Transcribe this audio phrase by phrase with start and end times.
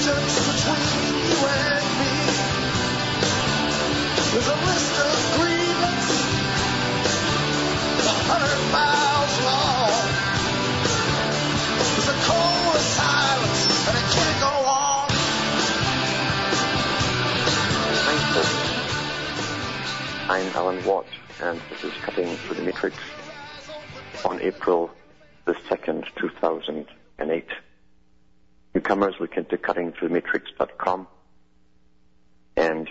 [0.00, 0.06] I'm
[20.56, 21.04] Alan Watt,
[21.42, 22.96] and this is Cutting Through the Matrix
[24.24, 24.90] on April
[25.44, 27.44] the 2nd, 2008.
[28.74, 31.06] Newcomers look into cuttingthroughthematrix.com
[32.56, 32.88] and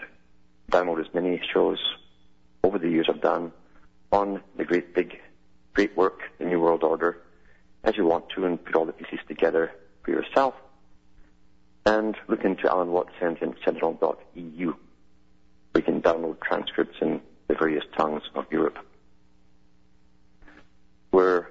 [0.72, 1.80] download as many shows
[2.64, 3.52] over the years I've done
[4.12, 5.20] on the great big,
[5.74, 7.22] great work, the New World Order,
[7.84, 9.72] as you want to and put all the pieces together
[10.04, 10.54] for yourself.
[11.86, 14.74] And look into Alan Watt Sentinel.eu.
[15.74, 18.78] We can download transcripts in the various tongues of Europe.
[21.12, 21.48] We're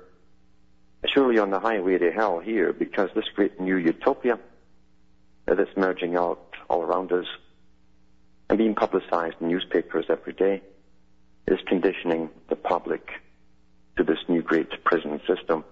[1.12, 4.38] surely on the highway to hell here because this great new utopia
[5.46, 7.26] that's merging out all around us
[8.48, 10.62] and being publicized in newspapers every day
[11.46, 13.10] is conditioning the public
[13.96, 15.64] to this new great prison system.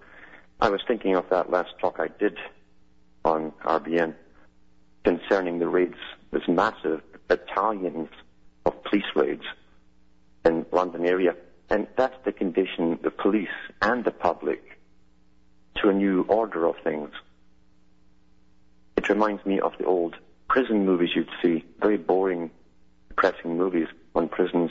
[0.60, 2.38] I was thinking of that last talk I did
[3.24, 4.14] on RBN
[5.04, 5.98] concerning the raids,
[6.32, 8.08] this massive battalions
[8.64, 9.44] of police raids
[10.44, 11.34] in London area.
[11.68, 13.48] And that's the condition the police
[13.82, 14.75] and the public
[15.82, 17.10] to a new order of things.
[18.96, 20.16] It reminds me of the old
[20.48, 22.50] prison movies you'd see, very boring,
[23.08, 24.70] depressing movies on prisons.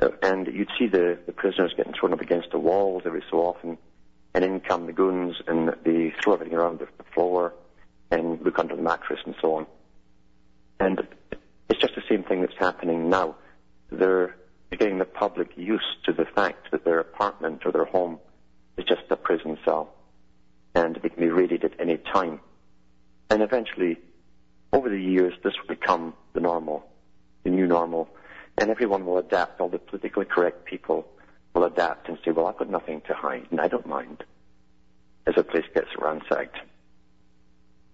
[0.00, 3.38] Uh, and you'd see the, the prisoners getting thrown up against the walls every so
[3.38, 3.78] often,
[4.34, 7.54] and in come the goons, and they throw everything around the floor,
[8.10, 9.66] and look under the mattress and so on.
[10.80, 11.06] And
[11.68, 13.36] it's just the same thing that's happening now.
[13.90, 14.36] They're
[14.70, 18.18] getting the public used to the fact that their apartment or their home
[18.76, 19.94] is just a prison cell,
[20.74, 22.40] and they can be raided at any time.
[23.30, 23.98] And eventually,
[24.72, 26.84] over the years, this will become the normal,
[27.44, 28.08] the new normal,
[28.58, 29.60] and everyone will adapt.
[29.60, 31.06] All the politically correct people
[31.54, 34.24] will adapt and say, well, I've got nothing to hide, and I don't mind,
[35.26, 36.58] as a place gets ransacked.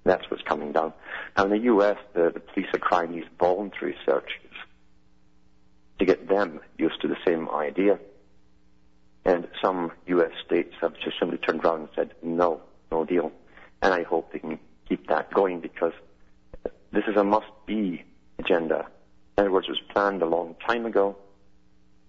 [0.05, 0.95] That's what's coming down.
[1.37, 4.51] Now, in the U.S., the, the police are trying these voluntary searches
[5.99, 7.99] to get them used to the same idea.
[9.25, 10.31] And some U.S.
[10.45, 12.61] states have just simply turned around and said, no,
[12.91, 13.33] no deal.
[13.83, 14.59] And I hope they can
[14.89, 15.93] keep that going because
[16.93, 18.05] this is a must-be
[18.39, 18.87] agenda.
[19.37, 21.17] In other words, it was planned a long time ago.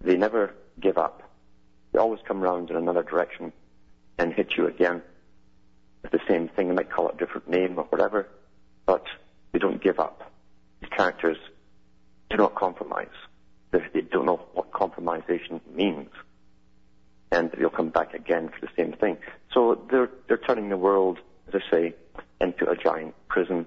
[0.01, 1.22] They never give up.
[1.91, 3.51] They always come around in another direction
[4.17, 5.01] and hit you again
[6.01, 6.69] with the same thing.
[6.69, 8.28] They might call it a different name or whatever,
[8.85, 9.05] but
[9.51, 10.31] they don't give up.
[10.81, 11.38] These characters
[12.29, 13.07] do not compromise.
[13.72, 16.09] They, don't know what compromisation means.
[17.31, 19.18] And they'll come back again for the same thing.
[19.53, 21.96] So they're, they're turning the world, as I say,
[22.40, 23.66] into a giant prison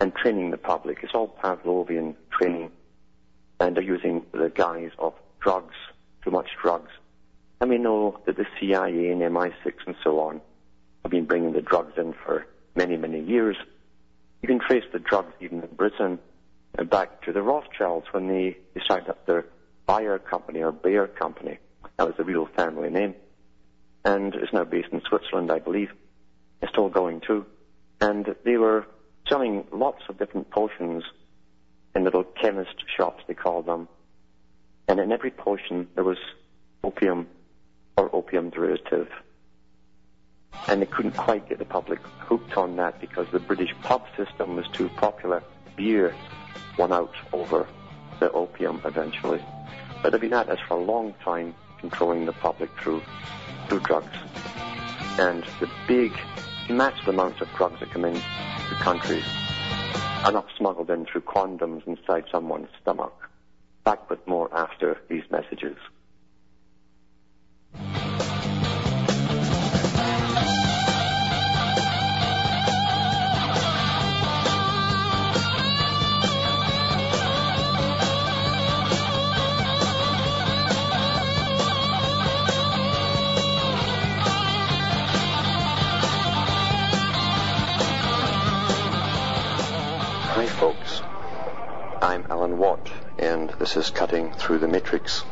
[0.00, 0.98] and training the public.
[1.02, 2.70] It's all Pavlovian training.
[3.60, 5.74] And they're using the guise of drugs,
[6.24, 6.90] too much drugs.
[7.60, 10.40] And we know that the CIA and MI6 and so on
[11.02, 13.56] have been bringing the drugs in for many, many years.
[14.42, 16.18] You can trace the drugs even in Britain
[16.84, 19.46] back to the Rothschilds when they decided up their
[19.86, 21.58] Bayer company or Bauer company.
[21.98, 23.14] That was the real family name.
[24.04, 25.90] And it's now based in Switzerland, I believe.
[26.62, 27.44] It's still going too.
[28.00, 28.86] And they were
[29.28, 31.04] selling lots of different potions
[31.94, 33.88] in little chemist shops, they called them.
[34.86, 36.18] And in every potion there was
[36.84, 37.26] opium
[37.96, 39.08] or opium derivative.
[40.68, 44.56] And they couldn't quite get the public hooked on that because the British pub system
[44.56, 45.42] was too popular.
[45.76, 46.14] Beer
[46.78, 47.66] won out over
[48.20, 49.44] the opium eventually.
[50.02, 53.02] But they've been at this for a long time, controlling the public through
[53.68, 54.16] through drugs.
[55.18, 56.12] And the big,
[56.70, 59.22] massive amounts of drugs that come in the country
[60.24, 63.14] are not smuggled in through condoms inside someone's stomach.
[63.84, 65.76] Back with more after these messages.
[93.76, 95.24] Is Cutting Through the Matrix.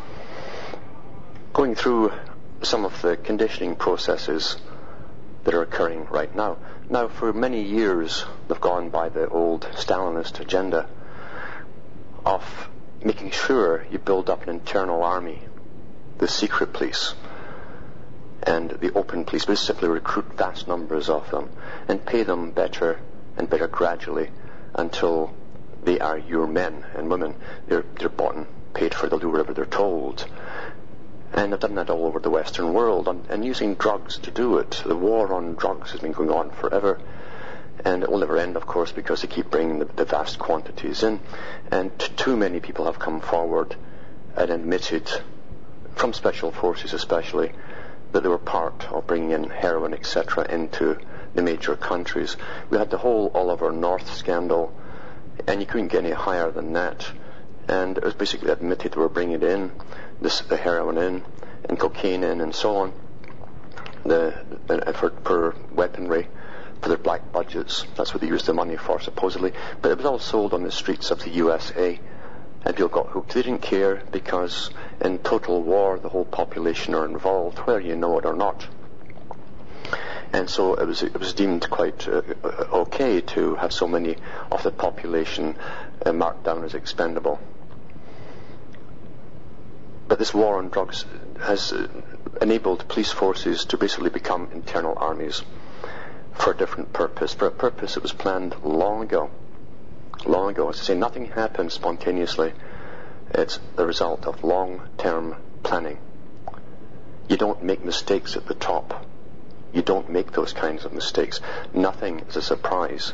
[1.53, 2.13] Going through
[2.63, 4.57] some of the conditioning processes
[5.45, 6.59] that are occurring right now.
[6.91, 10.89] Now, for many years, they've gone by the old Stalinist agenda
[12.25, 12.69] of
[13.03, 15.41] making sure you build up an internal army,
[16.19, 17.15] the secret police,
[18.43, 21.49] and the open police, but simply recruit vast numbers of them
[21.89, 22.99] and pay them better
[23.37, 24.31] and better gradually
[24.75, 25.33] until
[25.87, 27.37] they are your men and women.
[27.69, 29.09] They're, they're bought and paid for.
[29.09, 30.27] They'll do whatever they're told.
[31.33, 34.59] And they've done that all over the Western world and, and using drugs to do
[34.59, 34.83] it.
[34.85, 37.01] The war on drugs has been going on forever.
[37.85, 41.05] And it will never end, of course, because they keep bringing the, the vast quantities
[41.05, 41.21] in.
[41.71, 43.77] And too many people have come forward
[44.35, 45.09] and admitted,
[45.95, 47.53] from special forces especially,
[48.11, 50.99] that they were part of bringing in heroin, etc., into
[51.35, 52.37] the major countries.
[52.71, 54.75] We had the whole Oliver North scandal,
[55.47, 57.11] and you couldn't get any higher than that.
[57.69, 59.73] And it was basically admitted they were bringing in,
[60.21, 61.25] this, the heroin in,
[61.69, 62.93] and cocaine in, and so on,
[64.05, 64.35] the,
[64.67, 64.93] the
[65.25, 66.29] for weaponry,
[66.81, 67.85] for their black budgets.
[67.97, 69.53] That's what they used the money for, supposedly.
[69.83, 71.99] But it was all sold on the streets of the USA.
[72.65, 73.35] And people got hooked.
[73.35, 78.19] They didn't care because in total war, the whole population are involved, whether you know
[78.19, 78.67] it or not
[80.33, 82.23] and so it was it was deemed quite uh,
[82.73, 84.17] okay to have so many
[84.51, 85.57] of the population
[86.05, 87.39] uh, marked down as expendable.
[90.09, 91.05] But this war on drugs
[91.41, 91.89] has uh,
[92.41, 95.43] enabled police forces to basically become internal armies
[96.35, 99.31] for a different purpose, for a purpose that was planned long ago.
[100.25, 102.53] Long ago, as I say, nothing happens spontaneously.
[103.31, 105.99] It's the result of long-term planning.
[107.29, 109.07] You don't make mistakes at the top
[109.73, 111.41] you don't make those kinds of mistakes.
[111.75, 113.13] Nothing is a surprise.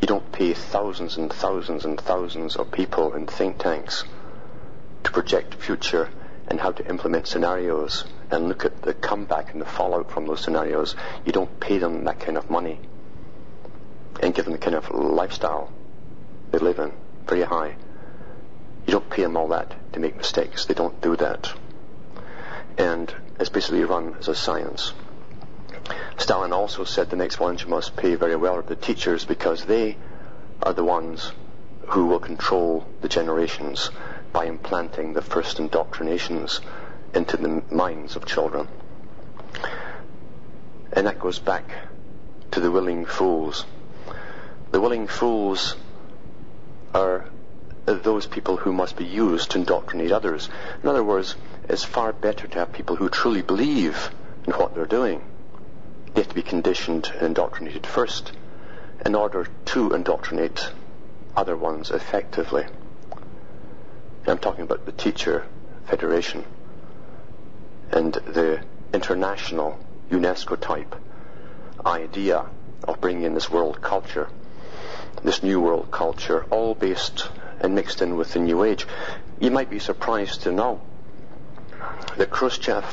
[0.00, 4.04] You don't pay thousands and thousands and thousands of people in think tanks
[5.04, 6.08] to project future
[6.48, 10.40] and how to implement scenarios and look at the comeback and the fallout from those
[10.40, 10.96] scenarios.
[11.24, 12.80] You don't pay them that kind of money
[14.22, 15.72] and give them the kind of lifestyle
[16.50, 16.92] they live in,
[17.26, 17.76] very high.
[18.86, 20.66] You don't pay them all that to make mistakes.
[20.66, 21.52] They don't do that.
[22.76, 24.92] And it's basically run as a science.
[26.16, 29.64] Stalin also said the next ones you must pay very well are the teachers because
[29.64, 29.96] they
[30.62, 31.32] are the ones
[31.88, 33.90] who will control the generations
[34.32, 36.60] by implanting the first indoctrinations
[37.14, 38.68] into the minds of children.
[40.92, 41.64] And that goes back
[42.52, 43.64] to the willing fools.
[44.70, 45.74] The willing fools
[46.94, 47.24] are
[47.86, 50.48] those people who must be used to indoctrinate others.
[50.82, 51.34] In other words,
[51.68, 54.10] it's far better to have people who truly believe
[54.46, 55.22] in what they're doing
[56.14, 58.32] they have to be conditioned and indoctrinated first
[59.04, 60.72] in order to indoctrinate
[61.36, 62.62] other ones effectively.
[62.62, 65.46] And I'm talking about the teacher
[65.86, 66.44] federation
[67.90, 69.78] and the international
[70.10, 70.94] UNESCO type
[71.84, 72.46] idea
[72.84, 74.28] of bringing in this world culture,
[75.22, 77.28] this new world culture, all based
[77.60, 78.86] and mixed in with the new age.
[79.38, 80.82] You might be surprised to know
[82.16, 82.84] that Khrushchev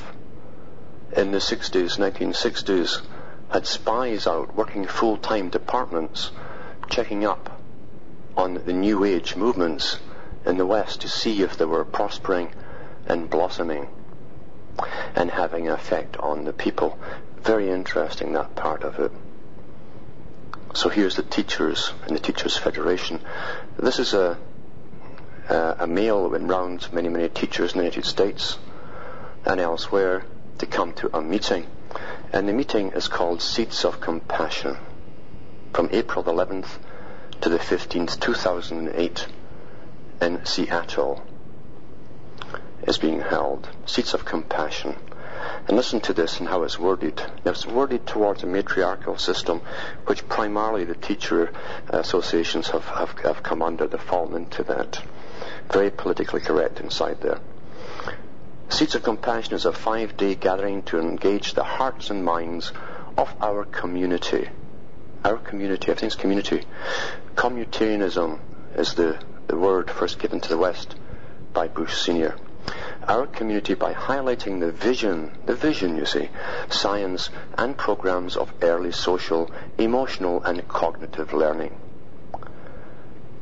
[1.16, 3.02] in the 60s, 1960s,
[3.50, 6.32] had spies out working full-time departments,
[6.90, 7.62] checking up
[8.36, 10.00] on the New Age movements
[10.46, 12.54] in the West to see if they were prospering
[13.08, 13.88] and blossoming
[15.16, 17.00] and having an effect on the people.
[17.42, 19.12] Very interesting, that part of it.
[20.74, 23.22] So here's the teachers and the Teachers Federation.
[23.80, 24.38] This is a,
[25.50, 28.60] a, a mail that went round many, many teachers in the United States
[29.46, 30.24] and elsewhere
[30.60, 31.68] to come to a meeting.
[32.34, 34.78] And the meeting is called Seeds of Compassion
[35.74, 36.80] from April 11th
[37.42, 39.28] to the 15th, 2008
[40.22, 41.24] in Seattle
[42.88, 43.70] is being held.
[43.86, 44.96] Seeds of Compassion.
[45.68, 47.22] And listen to this and how it's worded.
[47.46, 49.62] It's worded towards a matriarchal system,
[50.08, 51.52] which primarily the teacher
[51.94, 53.86] uh, associations have, have, have come under.
[53.86, 55.00] They've fallen into that.
[55.72, 57.40] Very politically correct inside there.
[58.70, 62.74] Seeds of Compassion is a five-day gathering to engage the hearts and minds
[63.18, 64.50] of our community.
[65.24, 66.64] Our community, everything's community.
[67.36, 68.40] Communitarianism
[68.76, 70.96] is the, the word first given to the West
[71.54, 72.36] by Bush Sr.
[73.08, 76.30] Our community by highlighting the vision, the vision, you see,
[76.70, 81.74] science and programs of early social, emotional and cognitive learning.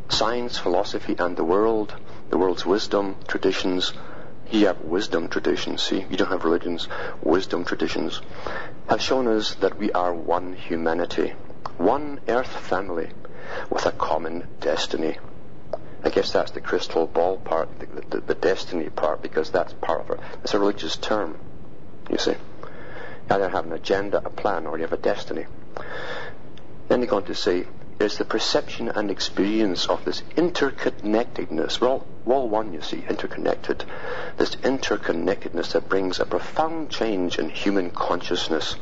[0.10, 1.96] Science, philosophy and the world,
[2.29, 3.91] the world's wisdom, traditions,
[4.51, 6.87] you have wisdom traditions, see, you don't have religions,
[7.21, 8.21] wisdom traditions,
[8.87, 11.33] have shown us that we are one humanity,
[11.77, 13.09] one earth family,
[13.69, 15.17] with a common destiny.
[16.03, 20.01] I guess that's the crystal ball part, the, the, the destiny part, because that's part
[20.01, 20.19] of it.
[20.43, 21.37] It's a religious term,
[22.09, 22.31] you see.
[22.31, 22.37] You
[23.31, 25.45] either have an agenda, a plan, or you have a destiny.
[26.87, 27.65] Then they go on to say,
[27.99, 31.79] it's the perception and experience of this interconnectedness.
[31.79, 33.85] We're all, we're all one, you see, interconnected.
[34.37, 38.75] This interconnectedness that brings a profound change in human consciousness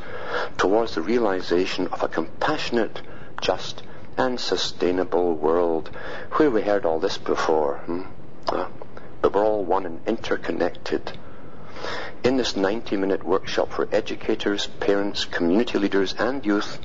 [0.56, 3.02] towards the realization of a compassionate,
[3.40, 3.82] just,
[4.16, 5.90] and sustainable world.
[6.32, 7.78] Where we heard all this before?
[7.86, 8.02] Hmm?
[8.48, 8.68] Uh,
[9.22, 11.16] but we're all one and interconnected.
[12.22, 16.78] In this 90 minute workshop for educators, parents, community leaders, and youth,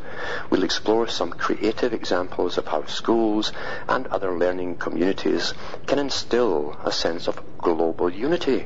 [0.50, 3.54] we'll explore some creative examples of how schools
[3.88, 5.54] and other learning communities
[5.88, 8.66] can instill a sense of global unity,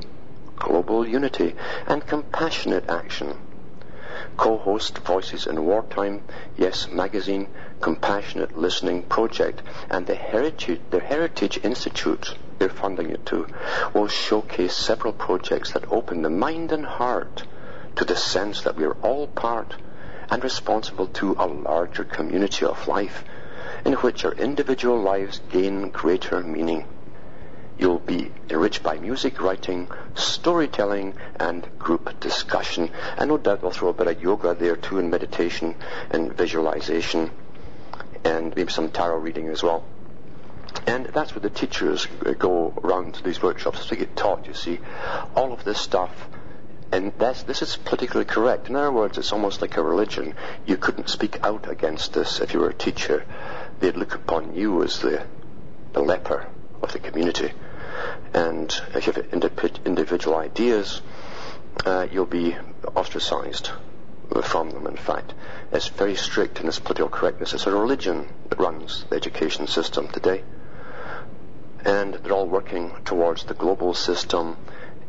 [0.55, 3.37] global unity, and compassionate action.
[4.37, 6.23] Co-host Voices in Wartime,
[6.57, 7.47] Yes Magazine,
[7.83, 13.45] Compassionate Listening Project, and the Heritage, the Heritage Institute, they're funding it too,
[13.93, 17.43] will showcase several projects that open the mind and heart
[17.97, 19.75] to the sense that we are all part
[20.29, 23.25] and responsible to a larger community of life
[23.83, 26.85] in which our individual lives gain greater meaning.
[27.77, 32.91] You'll be enriched by music writing, storytelling, and group discussion.
[33.17, 35.75] And no doubt we'll throw a bit of yoga there too, and meditation
[36.11, 37.31] and visualization,
[38.23, 39.83] and maybe some tarot reading as well.
[40.87, 42.07] And that's where the teachers
[42.39, 44.79] go around to these workshops to get taught, you see,
[45.35, 46.11] all of this stuff.
[46.91, 48.69] And this is politically correct.
[48.69, 50.35] In other words, it's almost like a religion.
[50.65, 53.25] You couldn't speak out against this if you were a teacher.
[53.79, 55.25] They'd look upon you as the,
[55.93, 56.47] the leper
[56.81, 57.51] of the community.
[58.33, 61.01] And if you have individual ideas,
[61.85, 62.55] uh, you'll be
[62.95, 63.71] ostracized
[64.43, 65.33] from them, in fact.
[65.71, 67.53] It's very strict in its political correctness.
[67.53, 70.43] It's a religion that runs the education system today.
[71.85, 74.57] And they're all working towards the global system,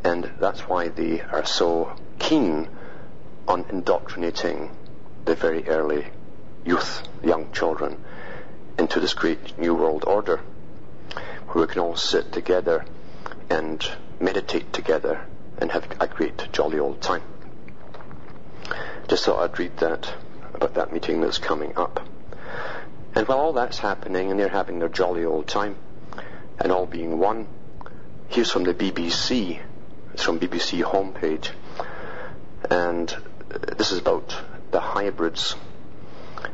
[0.03, 2.67] and that's why they are so keen
[3.47, 4.71] on indoctrinating
[5.25, 6.05] the very early
[6.65, 8.03] youth, young children,
[8.77, 10.41] into this great new world order
[11.47, 12.85] where we can all sit together
[13.49, 15.25] and meditate together
[15.59, 17.21] and have a great jolly old time.
[19.07, 20.13] Just thought I'd read that
[20.53, 22.07] about that meeting that's coming up.
[23.13, 25.75] And while all that's happening and they're having their jolly old time
[26.59, 27.47] and all being one,
[28.29, 29.61] here's from the BBC.
[30.13, 31.49] It's from BBC homepage.
[32.69, 33.15] And
[33.77, 34.35] this is about
[34.71, 35.53] the hybrids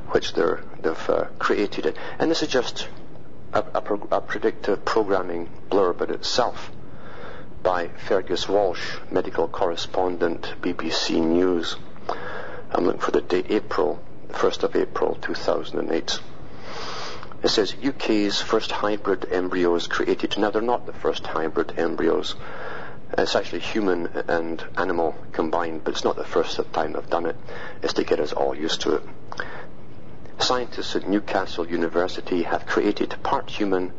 [0.09, 0.43] which they
[0.83, 1.97] have uh, created.
[2.19, 2.87] And this is just
[3.53, 6.71] a, a, a predictive programming blurb in itself
[7.63, 11.75] by Fergus Walsh, medical correspondent, BBC News.
[12.73, 16.19] I'm looking for the date, April, 1st of April 2008.
[17.43, 20.37] It says UK's first hybrid embryos created.
[20.37, 22.35] Now they're not the first hybrid embryos.
[23.17, 27.35] It's actually human and animal combined, but it's not the first time they've done it.
[27.83, 29.03] It's to get us all used to it.
[30.39, 33.91] Scientists at Newcastle University have created part human,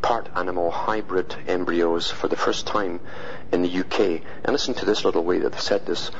[0.00, 3.00] part animal hybrid embryos for the first time
[3.52, 4.22] in the UK.
[4.44, 6.10] And listen to this little way that they've said this.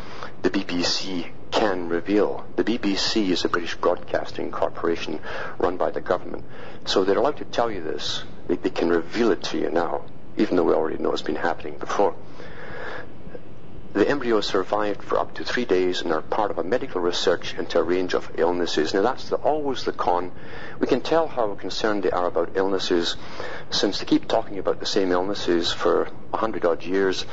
[0.42, 2.44] The BBC can reveal.
[2.56, 5.20] The BBC is a British Broadcasting Corporation
[5.58, 6.44] run by the government.
[6.84, 8.24] So they're allowed to tell you this.
[8.48, 10.02] They, they can reveal it to you now,
[10.36, 12.14] even though we already know it's been happening before.
[13.94, 17.54] The embryos survived for up to three days and are part of a medical research
[17.56, 18.92] into a range of illnesses.
[18.92, 20.32] Now that's the, always the con.
[20.80, 23.16] We can tell how concerned they are about illnesses
[23.70, 27.24] since they keep talking about the same illnesses for a hundred odd years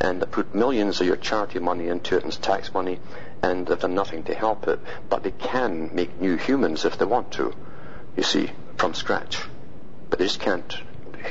[0.00, 2.98] and they put millions of your charity money into it and tax money
[3.42, 4.80] and they've done nothing to help it.
[5.08, 7.54] But they can make new humans if they want to,
[8.16, 9.42] you see, from scratch.
[10.08, 10.74] But they just can't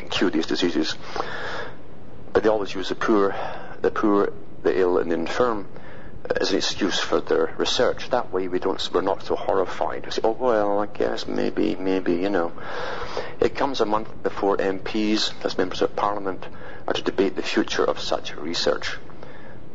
[0.09, 0.95] cure these diseases.
[2.33, 3.35] But they always use the poor,
[3.81, 5.67] the poor the ill and the infirm
[6.39, 8.09] as an excuse for their research.
[8.09, 10.05] That way we don't, we're not so horrified.
[10.05, 12.51] We say, oh well, I guess maybe, maybe, you know.
[13.39, 16.45] It comes a month before MPs, as members of Parliament,
[16.87, 18.97] are to debate the future of such research.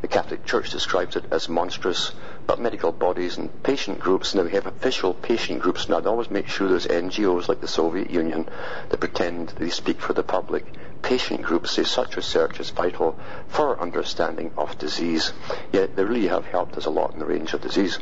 [0.04, 2.12] The Catholic Church describes it as monstrous,
[2.46, 6.30] but medical bodies and patient groups, now we have official patient groups now, they always
[6.30, 8.46] make sure there's NGOs like the Soviet Union
[8.90, 10.66] that pretend they speak for the public.
[11.00, 13.18] Patient groups say such research is vital
[13.48, 15.32] for our understanding of disease,
[15.72, 17.98] yet they really have helped us a lot in the range of disease.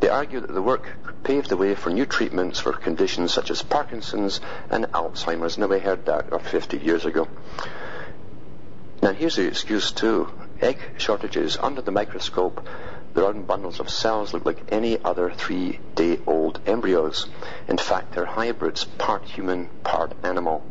[0.00, 0.88] They argue that the work
[1.24, 5.58] paved the way for new treatments for conditions such as Parkinson's and Alzheimer's.
[5.58, 7.28] Now we heard that uh, 50 years ago.
[9.02, 12.66] Now here's the excuse too egg shortages under the microscope,
[13.14, 17.26] The round bundles of cells look like any other three-day-old embryos.
[17.66, 20.64] In fact, they're hybrids, part human, part animal.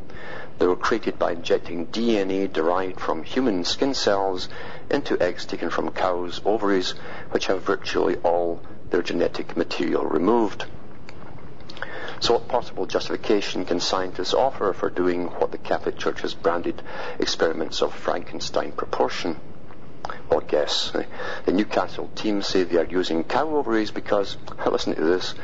[0.59, 4.49] They were created by injecting DNA derived from human skin cells
[4.89, 6.91] into eggs taken from cows' ovaries,
[7.31, 10.65] which have virtually all their genetic material removed.
[12.19, 16.81] So what possible justification can scientists offer for doing what the Catholic Church has branded
[17.19, 19.37] experiments of Frankenstein proportion?
[20.29, 20.91] Well, guess.
[21.45, 24.37] The Newcastle team say they are using cow ovaries because,
[24.71, 25.35] listen to this,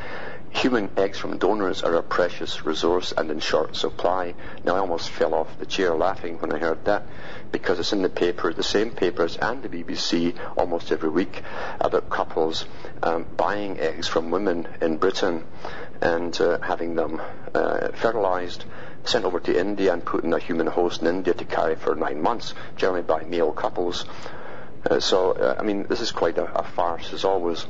[0.50, 4.36] human eggs from donors are a precious resource and in short supply.
[4.63, 7.07] Now, I almost fell off the chair laughing when I heard that
[7.51, 11.41] because it's in the paper, the same papers and the BBC almost every week
[11.79, 12.65] about couples
[13.01, 15.43] um, buying eggs from women in Britain
[16.01, 17.22] and uh, having them
[17.53, 18.65] uh, fertilized
[19.05, 21.95] sent over to India and put in a human host in India to carry for
[21.95, 24.05] nine months, generally by male couples.
[24.90, 27.66] Uh, so, uh, I mean, this is quite a, a farce, as always.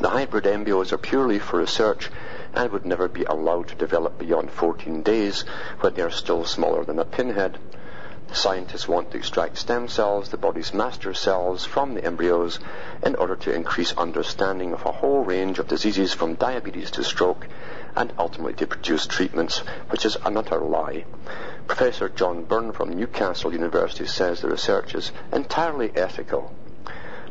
[0.00, 2.10] The hybrid embryos are purely for research
[2.54, 5.44] and would never be allowed to develop beyond 14 days
[5.80, 7.58] when they are still smaller than a pinhead.
[8.32, 12.60] Scientists want to extract stem cells, the body's master cells, from the embryos
[13.02, 17.46] in order to increase understanding of a whole range of diseases from diabetes to stroke
[17.96, 19.58] and ultimately to produce treatments,
[19.90, 21.04] which is an utter lie.
[21.66, 26.52] Professor John Burn from Newcastle University says the research is entirely ethical.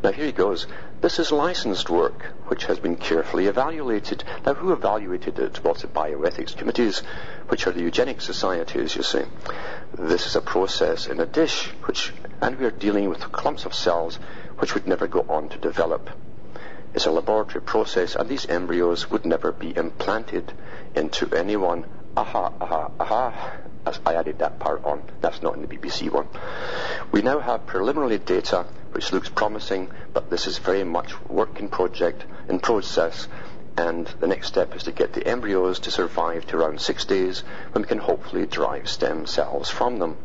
[0.02, 0.66] Now here he goes.
[1.02, 4.24] This is licensed work, which has been carefully evaluated.
[4.46, 5.60] Now who evaluated it?
[5.64, 7.00] It's the bioethics committees,
[7.48, 9.24] which are the eugenic societies, you see.
[9.98, 13.74] This is a process in a dish, which, and we are dealing with clumps of
[13.74, 14.20] cells
[14.58, 16.10] which would never go on to develop.
[16.94, 20.52] It's a laboratory process, and these embryos would never be implanted
[20.96, 21.86] into anyone.
[22.18, 23.52] Aha, aha, aha.
[23.86, 25.04] As I added that part on.
[25.22, 26.28] That's not in the BBC one.
[27.12, 31.70] We now have preliminary data which looks promising, but this is very much work in
[31.70, 33.28] project, in process,
[33.78, 37.44] and the next step is to get the embryos to survive to around six days
[37.72, 40.18] when we can hopefully derive stem cells from them.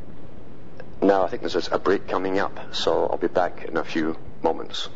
[1.02, 4.16] Now I think there's a break coming up, so I'll be back in a few
[4.42, 4.88] moments.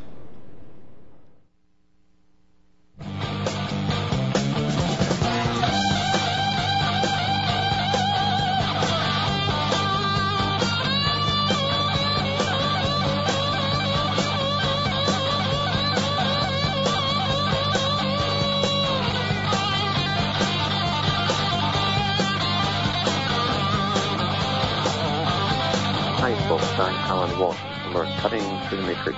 [29.03, 29.15] Through.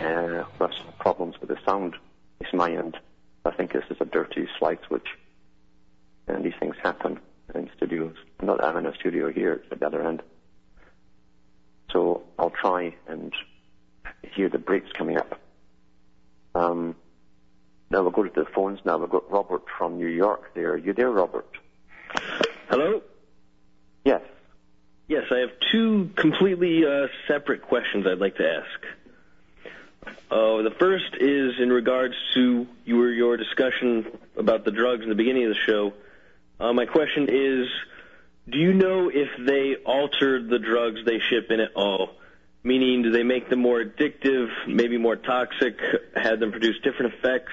[0.00, 1.96] Uh, got some problems with the sound.
[2.40, 2.96] It's my end.
[3.44, 5.08] I think this is a dirty slide switch.
[6.28, 7.18] And these things happen
[7.54, 8.14] in studios.
[8.40, 10.22] Not I'm in a studio here, it's at the other end.
[11.90, 13.32] So I'll try and
[14.34, 15.38] hear the breaks coming up.
[16.54, 16.96] Um,
[17.90, 18.98] now we'll go to the phones now.
[18.98, 20.72] We've got Robert from New York there.
[20.72, 21.48] Are you there, Robert?
[22.68, 23.02] Hello?
[24.04, 24.22] Yes.
[25.12, 28.80] Yes, I have two completely uh, separate questions I'd like to ask.
[30.30, 34.06] Uh, the first is in regards to your your discussion
[34.38, 35.92] about the drugs in the beginning of the show.
[36.58, 37.68] Uh, my question is,
[38.48, 42.14] do you know if they altered the drugs they ship in at all?
[42.62, 45.78] Meaning, do they make them more addictive, maybe more toxic,
[46.16, 47.52] had them produce different effects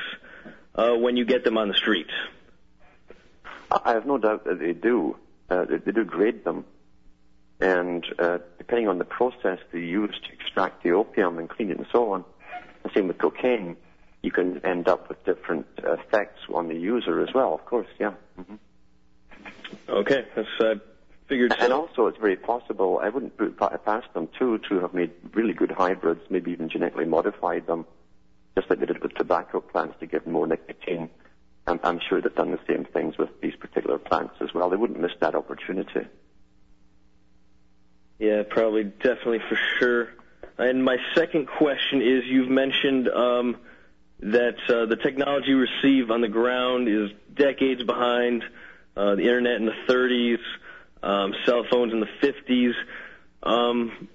[0.76, 2.10] uh, when you get them on the street?
[3.70, 5.18] I I have no doubt that they do.
[5.50, 6.64] Uh, they, they do grade them.
[7.60, 11.78] And uh, depending on the process they use to extract the opium and clean it
[11.78, 12.24] and so on,
[12.84, 13.76] the same with cocaine,
[14.22, 18.14] you can end up with different effects on the user as well, of course, yeah.
[18.36, 18.56] hmm
[19.88, 20.76] Okay, that's I
[21.28, 21.54] figured.
[21.60, 21.82] And so.
[21.82, 25.72] also, it's very possible, I wouldn't put past them too, to have made really good
[25.72, 27.86] hybrids, maybe even genetically modified them,
[28.56, 31.10] just like they did with tobacco plants to give more nicotine.
[31.68, 34.70] I'm, I'm sure they've done the same things with these particular plants as well.
[34.70, 36.08] They wouldn't miss that opportunity.
[38.20, 40.10] Yeah, probably, definitely for sure.
[40.58, 43.58] And my second question is, you've mentioned um,
[44.20, 48.44] that uh, the technology we receive on the ground is decades behind
[48.98, 50.40] uh, the internet in the 30s,
[51.02, 52.74] um, cell phones in the 50s.
[53.42, 54.10] Um,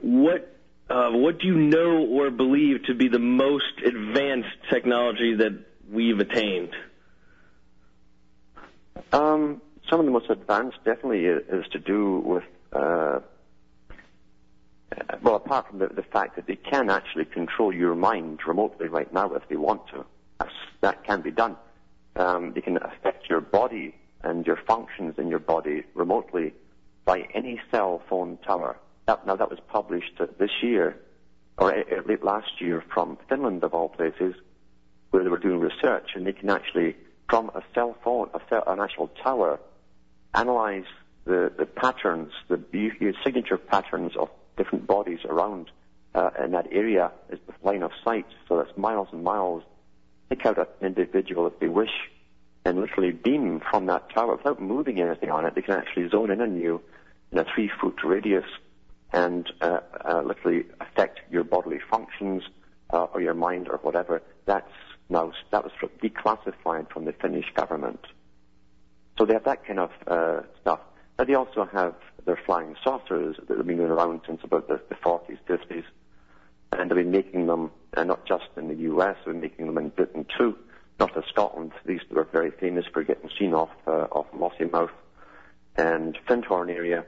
[0.00, 0.56] what
[0.88, 5.56] uh, what do you know or believe to be the most advanced technology that
[5.88, 6.74] we've attained?
[9.12, 13.20] Um, some of the most advanced definitely is to do with, uh,
[14.96, 18.88] uh, well, apart from the, the fact that they can actually control your mind remotely
[18.88, 20.04] right now if they want to.
[20.38, 21.56] That's, that can be done.
[22.16, 26.54] Um, they can affect your body and your functions in your body remotely
[27.04, 28.78] by any cell phone tower.
[29.06, 30.96] That, now that was published this year
[31.58, 31.74] or
[32.06, 34.34] late last year from Finland, of all places,
[35.10, 36.96] where they were doing research, and they can actually,
[37.28, 39.60] from a cell phone, a cell, an actual tower,
[40.34, 40.84] analyze
[41.24, 45.70] the, the patterns, the, the signature patterns of different bodies around
[46.14, 48.26] uh, in that area is the line of sight.
[48.48, 49.62] So that's miles and miles.
[50.28, 51.90] Pick out an individual if they wish
[52.64, 55.54] and literally beam from that tower without moving anything on it.
[55.54, 56.80] They can actually zone in on you
[57.32, 58.44] in a three foot radius
[59.12, 62.42] and uh, uh, literally affect your bodily functions
[62.92, 64.22] uh, or your mind or whatever.
[64.46, 64.70] That's
[65.08, 68.00] now that was declassified from the Finnish government.
[69.18, 70.80] So they have that kind of uh, stuff.
[71.26, 75.38] They also have their flying saucers that have been around since about the, the 40s,
[75.48, 75.84] 50s.
[76.72, 79.78] And they've been making them, uh, not just in the US, they've been making them
[79.78, 80.56] in Britain too,
[80.98, 81.72] not in Scotland.
[81.84, 84.90] These were very famous for getting seen off, uh, off Lossiemouth
[85.76, 87.04] and Findhorn area.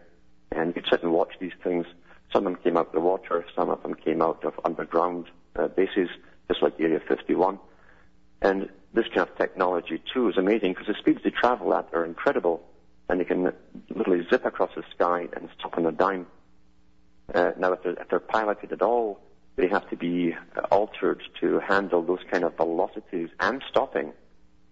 [0.50, 1.86] And you'd sit and watch these things.
[2.32, 5.26] Some of them came out of the water, some of them came out of underground
[5.56, 6.08] uh, bases,
[6.48, 7.58] just like Area 51.
[8.42, 12.04] And this kind of technology too is amazing because the speeds they travel at are
[12.04, 12.62] incredible
[13.12, 13.52] and they can
[13.94, 16.26] literally zip across the sky and stop on a dime.
[17.34, 19.20] Uh, now, if they're, if they're piloted at all,
[19.56, 24.14] they have to be uh, altered to handle those kind of velocities and stopping.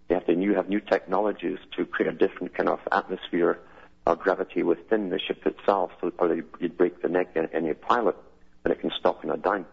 [0.08, 3.60] They have to new, have new technologies to create a different kind of atmosphere
[4.06, 8.16] or gravity within the ship itself, so that you'd break the neck in any pilot,
[8.64, 9.66] and it can stop in a dime.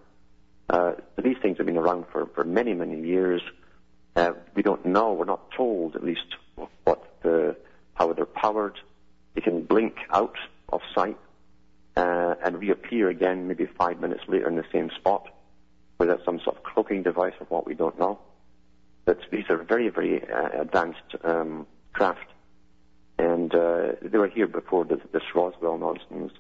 [0.70, 0.92] Uh,
[1.24, 3.42] these things have been around for, for many, many years.
[4.18, 6.36] Uh, we don't know, we're not told at least
[6.84, 7.56] what the,
[7.98, 8.80] how they're powered.
[9.34, 10.36] They can blink out
[10.70, 11.18] of sight
[11.96, 15.28] uh, and reappear again maybe five minutes later in the same spot
[15.98, 18.20] without some sort of cloaking device of what we don't know.
[19.06, 22.30] But these are very, very uh, advanced um, craft.
[23.18, 26.34] And uh, they were here before this, this Roswell nonsense.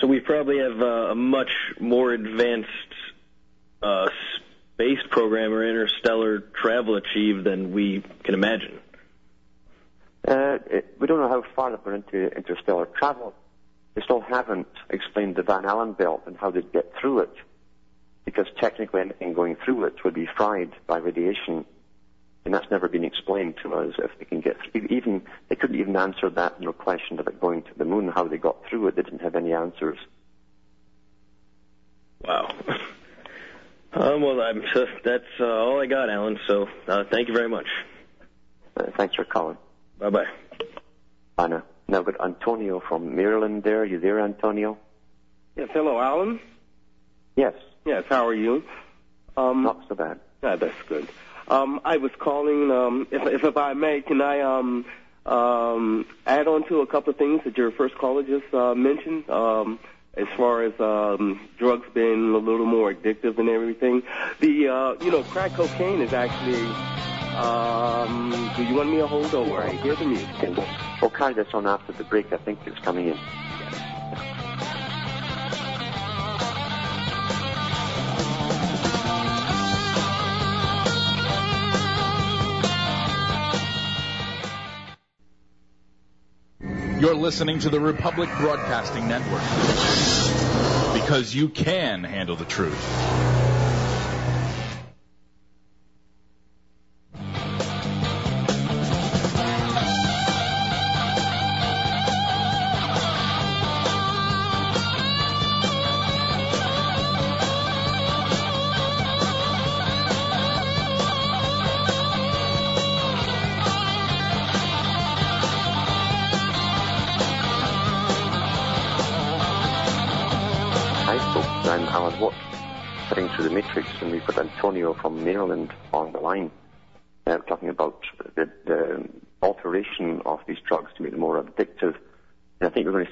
[0.00, 2.68] So we probably have uh, a much more advanced
[3.82, 4.08] uh,
[4.74, 8.80] space program or interstellar travel achieved than we can imagine.
[10.30, 13.34] Uh, it, we don't know how far they're into interstellar travel.
[13.94, 17.34] They still haven't explained the Van Allen belt and how they'd get through it,
[18.24, 21.64] because technically anything going through it would be fried by radiation,
[22.44, 23.94] and that's never been explained to us.
[23.98, 27.74] If they can get through, even they couldn't even answer that question about going to
[27.76, 28.94] the moon, how they got through it.
[28.94, 29.98] They didn't have any answers.
[32.24, 32.54] Wow.
[33.92, 36.38] Um, well, I'm, uh, that's uh, all I got, Alan.
[36.46, 37.66] So uh, thank you very much.
[38.76, 39.56] Uh, thanks for calling.
[40.00, 40.26] Bye bye.
[41.36, 41.62] Bye now.
[41.86, 43.84] Now got Antonio from Maryland there.
[43.84, 44.78] You there, Antonio?
[45.56, 46.40] Yes, hello, Alan.
[47.36, 47.54] Yes.
[47.84, 48.62] Yes, how are you?
[49.36, 50.20] Um, Not so bad.
[50.42, 51.08] yeah, that's good.
[51.48, 54.84] Um, I was calling, um, if, if, if I may, can I um,
[55.26, 59.28] um, add on to a couple of things that your first caller just uh, mentioned?
[59.28, 59.78] Um,
[60.14, 64.02] as far as um, drugs being a little more addictive and everything,
[64.40, 66.66] the uh, you know crack cocaine is actually.
[67.36, 69.62] Um, do you want me to hold over?
[69.62, 70.28] I hear the music.
[70.36, 70.66] Okay, we'll,
[71.00, 72.32] we'll carry this on after the break.
[72.32, 73.18] I think it's coming in.
[87.00, 89.40] You're listening to the Republic Broadcasting Network
[90.92, 93.39] because you can handle the truth.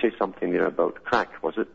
[0.08, 1.68] Say something there about crack, was it?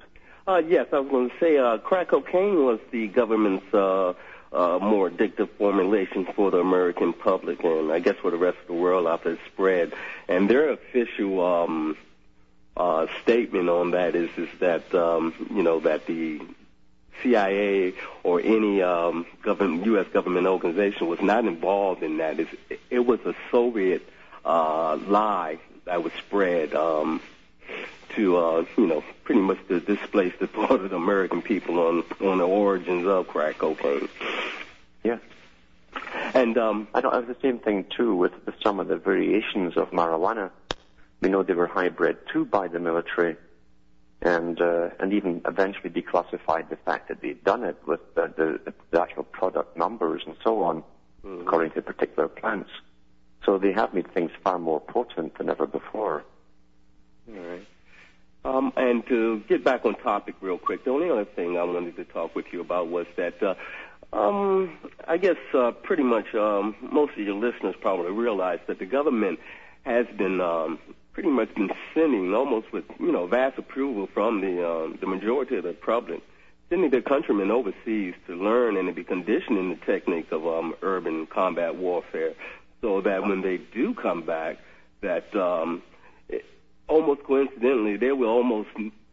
[0.47, 4.13] Uh, yes, I was going to say uh, crack cocaine was the government's uh,
[4.51, 8.67] uh, more addictive formulation for the American public, and I guess for the rest of
[8.67, 9.93] the world after it spread.
[10.27, 11.97] And their official um,
[12.75, 16.41] uh, statement on that is is that um, you know that the
[17.21, 17.93] CIA
[18.23, 20.07] or any um, government, U.S.
[20.11, 22.39] government organization was not involved in that.
[22.39, 22.51] It's,
[22.89, 24.07] it was a Soviet
[24.43, 27.21] uh, lie that was spread um,
[28.15, 32.03] to, uh, you know, pretty much to displace the thought of the American people on
[32.21, 34.09] on the origins of crack cocaine.
[35.03, 35.19] Yeah.
[36.33, 38.97] And um, I know it was the same thing too with, with some of the
[38.97, 40.49] variations of marijuana.
[41.21, 43.37] We know they were hybrid too by the military,
[44.21, 48.73] and uh, and even eventually declassified the fact that they'd done it with the, the,
[48.91, 50.83] the actual product numbers and so on,
[51.23, 52.71] according to particular plants.
[53.45, 56.23] So they have made things far more potent than ever before.
[57.29, 57.67] All right.
[58.45, 61.95] Um, and to get back on topic real quick, the only other thing I wanted
[61.95, 63.55] to talk with you about was that, uh,
[64.11, 64.77] um,
[65.07, 69.39] I guess uh, pretty much um, most of your listeners probably realize that the government
[69.85, 70.79] has been um,
[71.13, 75.55] pretty much been sending almost with you know vast approval from the um, the majority
[75.55, 76.21] of the public,
[76.69, 80.75] sending their countrymen overseas to learn and to be conditioned in the technique of um,
[80.81, 82.33] urban combat warfare,
[82.81, 84.57] so that when they do come back,
[85.01, 85.81] that um,
[86.87, 88.69] almost coincidentally they will almost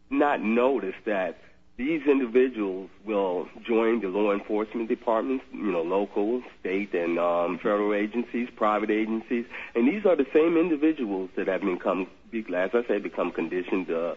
[0.09, 1.37] not notice that
[1.77, 7.93] these individuals will join the law enforcement departments, you know, local, state, and um, federal
[7.93, 12.99] agencies, private agencies, and these are the same individuals that have become, as I say,
[12.99, 14.13] become conditioned uh,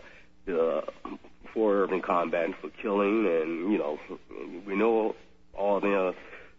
[0.53, 0.83] uh,
[1.55, 3.99] for urban combat, for killing, and you know,
[4.67, 5.15] we know
[5.55, 6.15] all the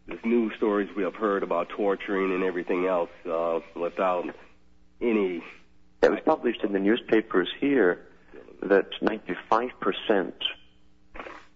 [0.07, 4.25] the news stories we have heard about torturing and everything else uh, without
[5.01, 5.43] any.
[6.01, 8.05] It was published in the newspapers here
[8.61, 10.33] that 95%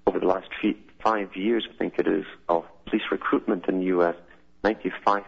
[0.08, 0.49] over the last
[1.04, 4.15] five years, I think it is, of police recruitment in the U.S.,
[4.63, 5.23] 95%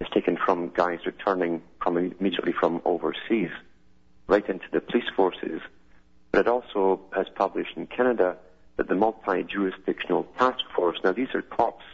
[0.00, 3.50] is taken from guys returning from immediately from overseas,
[4.28, 5.60] right into the police forces.
[6.32, 8.36] But it also has published in Canada
[8.76, 11.84] that the multi-jurisdictional task force, now these are cops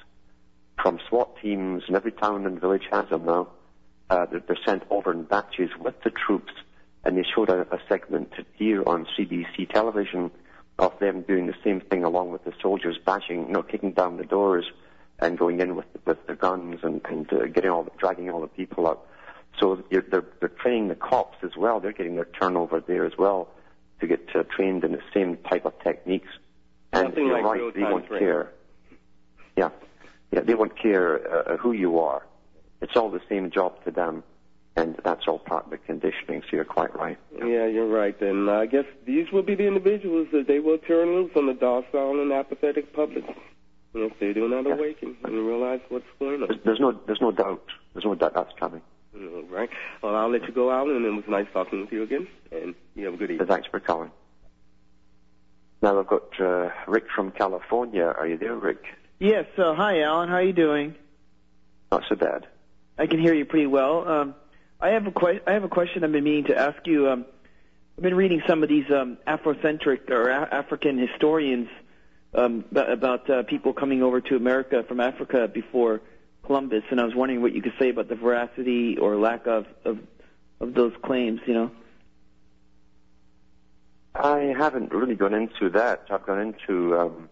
[0.81, 3.49] from SWAT teams, and every town and village has them now,
[4.11, 6.53] uh, they're, they're sent over in batches with the troops,
[7.05, 10.31] and they showed a, a segment here on CBC television
[10.79, 14.17] of them doing the same thing along with the soldiers bashing, you know, kicking down
[14.17, 14.67] the doors
[15.19, 18.41] and going in with with their guns and, and uh, getting all, the, dragging all
[18.41, 19.07] the people out.
[19.59, 21.81] So you're, they're they're training the cops as well.
[21.81, 23.49] They're getting their turnover there as well
[24.01, 26.29] to get uh, trained in the same type of techniques.
[26.93, 28.27] And Something you're like right, they won't training.
[28.27, 28.53] care.
[29.57, 29.71] Yeah,
[30.31, 32.23] yeah, they won't care uh, who you are.
[32.81, 34.23] It's all the same job to them,
[34.77, 36.43] and that's all part of the conditioning.
[36.43, 37.19] So you're quite right.
[37.39, 38.21] Yeah, you're right.
[38.21, 41.55] And I guess these will be the individuals that they will turn loose on the
[41.55, 43.25] docile and apathetic public
[43.95, 44.75] if they do not Yeah.
[44.75, 46.49] awaken and realize what's going on.
[46.49, 47.65] There's, there's no there's no doubt.
[47.95, 48.83] There's no doubt that's coming.
[49.17, 49.71] Mm, Right.
[50.03, 52.27] Well, I'll let you go out, and it was nice talking with you again.
[52.53, 53.49] And you have a good evening.
[53.49, 54.11] thanks for calling.
[55.81, 58.05] Now I've got uh, Rick from California.
[58.05, 58.85] Are you there, Rick?
[59.19, 59.47] Yes.
[59.57, 60.29] Uh, hi, Alan.
[60.29, 60.95] How are you doing?
[61.91, 62.47] Not so bad.
[62.99, 64.09] I can hear you pretty well.
[64.09, 64.35] Um,
[64.81, 67.09] I have a que- I have a question I've been meaning to ask you.
[67.09, 67.27] Um,
[67.97, 71.69] I've been reading some of these um, Afrocentric or a- African historians
[72.35, 76.01] um, about, about uh, people coming over to America from Africa before
[76.45, 79.67] Columbus, and I was wondering what you could say about the veracity or lack of
[79.85, 79.99] of,
[80.61, 81.41] of those claims.
[81.47, 81.71] You know.
[84.15, 86.07] I haven't really gone into that.
[86.09, 87.29] I've gone into um,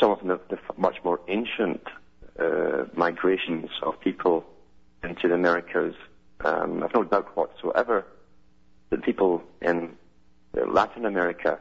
[0.00, 1.82] some of the, the much more ancient
[2.38, 4.44] uh, migrations of people
[5.02, 5.94] into the Americas.
[6.44, 8.06] Um, I've no doubt whatsoever
[8.90, 9.96] that people in
[10.56, 11.58] uh, Latin America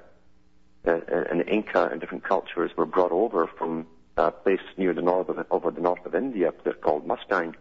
[0.87, 5.29] uh, and Inca and different cultures were brought over from a place near the north
[5.29, 7.55] of, over the north of India called Mustang.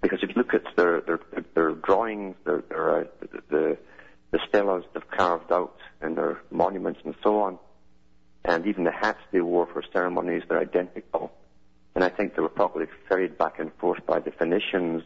[0.00, 1.20] Because if you look at their their,
[1.54, 3.78] their drawings, their, their uh, the, the
[4.32, 7.58] the stelas they've carved out and their monuments and so on,
[8.44, 11.32] and even the hats they wore for ceremonies, they're identical.
[11.96, 15.02] And I think they were probably ferried back and forth by the Phoenicians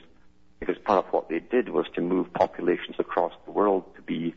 [0.58, 4.34] because part of what they did was to move populations across the world to be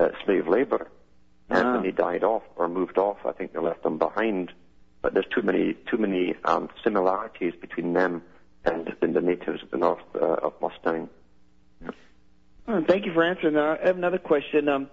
[0.00, 0.88] uh, slave labor.
[1.48, 1.72] And Ah.
[1.74, 4.52] when they died off or moved off, I think they left them behind.
[5.00, 8.22] But there's too many too many um, similarities between them
[8.64, 11.08] and, the natives of the north uh, of Mustang.
[12.88, 13.80] Thank you for answering that.
[13.82, 14.68] I have another question.
[14.68, 14.90] Um,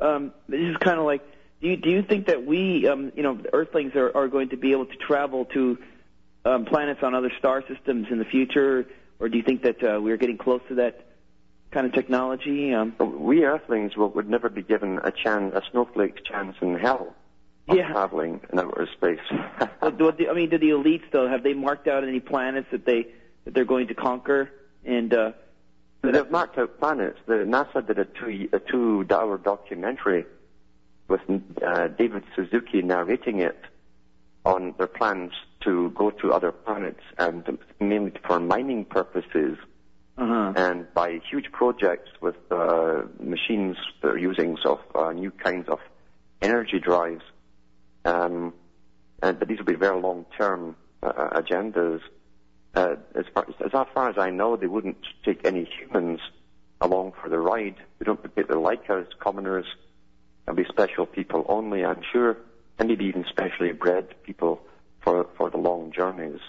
[0.00, 1.22] um, this is kind of like,
[1.60, 4.50] do you, do you think that we, um, you know, the Earthlings are, are going
[4.50, 5.78] to be able to travel to
[6.44, 8.86] um, planets on other star systems in the future,
[9.18, 11.06] or do you think that uh, we're getting close to that
[11.70, 12.72] kind of technology?
[12.74, 17.14] Um, We Earthlings will, would never be given a chance, a snowflake's chance in hell
[17.68, 17.92] of Yeah.
[17.92, 19.20] traveling in outer space.
[19.80, 22.84] what the, I mean, do the elites though have they marked out any planets that
[22.86, 23.06] they
[23.44, 24.50] that they're going to conquer?
[24.84, 25.32] And uh,
[26.02, 27.18] They've marked out planets.
[27.26, 30.24] The NASA did a two a two hour documentary
[31.08, 31.20] with
[31.62, 33.58] uh, David Suzuki narrating it
[34.46, 35.32] on their plans
[35.64, 39.58] to go to other planets and mainly for mining purposes
[40.16, 40.52] uh-huh.
[40.56, 45.68] and by huge projects with uh, machines that are using sort of uh, new kinds
[45.68, 45.78] of
[46.42, 47.22] energy drives.
[48.04, 48.54] Um,
[49.22, 52.00] and but these will be very long-term uh, agendas.
[52.74, 56.20] Uh, as, far, as far as I know, they wouldn't take any humans
[56.80, 57.76] along for the ride.
[57.98, 59.66] They don't particularly like us, commoners.
[60.44, 62.36] There'll be special people only, I'm sure,
[62.78, 64.60] and maybe even specially bred people
[65.02, 66.40] for for the long journeys.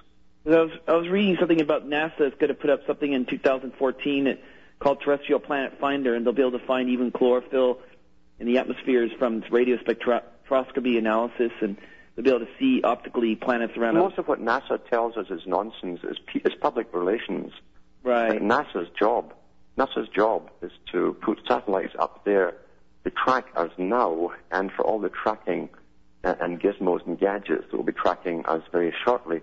[0.45, 3.25] I was, I was reading something about NASA is going to put up something in
[3.25, 4.37] 2014
[4.79, 7.79] called Terrestrial Planet Finder, and they'll be able to find even chlorophyll
[8.39, 11.77] in the atmospheres from radio spectroscopy analysis, and
[12.15, 14.01] they'll be able to see optically planets around us.
[14.01, 15.99] Most of what NASA tells us is nonsense.
[16.03, 17.53] Is, is public relations.
[18.03, 18.41] Right.
[18.41, 19.35] NASA's job,
[19.77, 22.55] NASA's job is to put satellites up there
[23.03, 25.69] to track us now, and for all the tracking
[26.23, 29.41] and, gizmos and gadgets that will be tracking us very shortly.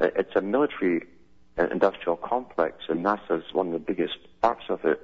[0.00, 1.02] Uh, it's a military
[1.58, 5.00] uh, industrial complex, and NASA's one of the biggest parts of it.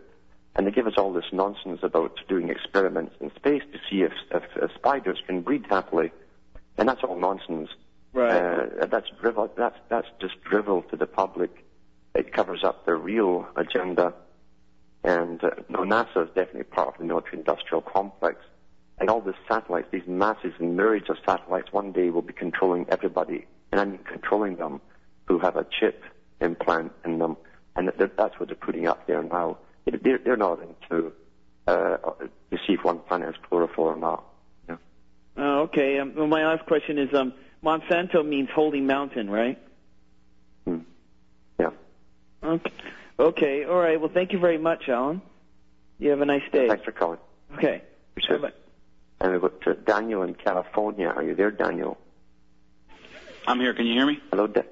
[0.54, 4.12] And they give us all this nonsense about doing experiments in space to see if,
[4.30, 6.12] if, if spiders can breed happily,
[6.76, 7.70] and that's all nonsense.
[8.12, 8.30] Right.
[8.30, 9.50] Uh, that's drivel.
[9.56, 11.64] That's that's just drivel to the public.
[12.14, 14.12] It covers up the real agenda.
[15.02, 18.36] And uh, no, NASA is definitely part of the military-industrial complex.
[19.02, 22.86] And all these satellites, these masses and myriads of satellites, one day will be controlling
[22.88, 24.80] everybody, and I mean controlling them,
[25.24, 26.04] who have a chip
[26.40, 27.36] implant in them,
[27.74, 29.58] and that's what they're putting up there now.
[29.86, 31.12] They're, they're not into
[31.66, 34.22] uh, to see if one planet has chlorophyll or not.
[34.68, 34.76] Yeah.
[35.36, 35.98] Oh, okay.
[35.98, 37.34] Um, well, my last question is um,
[37.64, 39.58] Monsanto means holy mountain, right?
[40.64, 40.78] Hmm.
[41.58, 41.70] Yeah.
[42.44, 42.72] Okay.
[43.18, 43.64] Okay.
[43.64, 44.00] All right.
[44.00, 45.22] Well, thank you very much, Alan.
[45.98, 46.68] You have a nice day.
[46.68, 47.18] Thanks for calling.
[47.56, 47.82] Okay.
[48.14, 48.48] You too.
[49.22, 51.06] And we've got Daniel in California.
[51.06, 51.96] Are you there, Daniel?
[53.46, 53.72] I'm here.
[53.72, 54.18] Can you hear me?
[54.30, 54.62] Hello, da-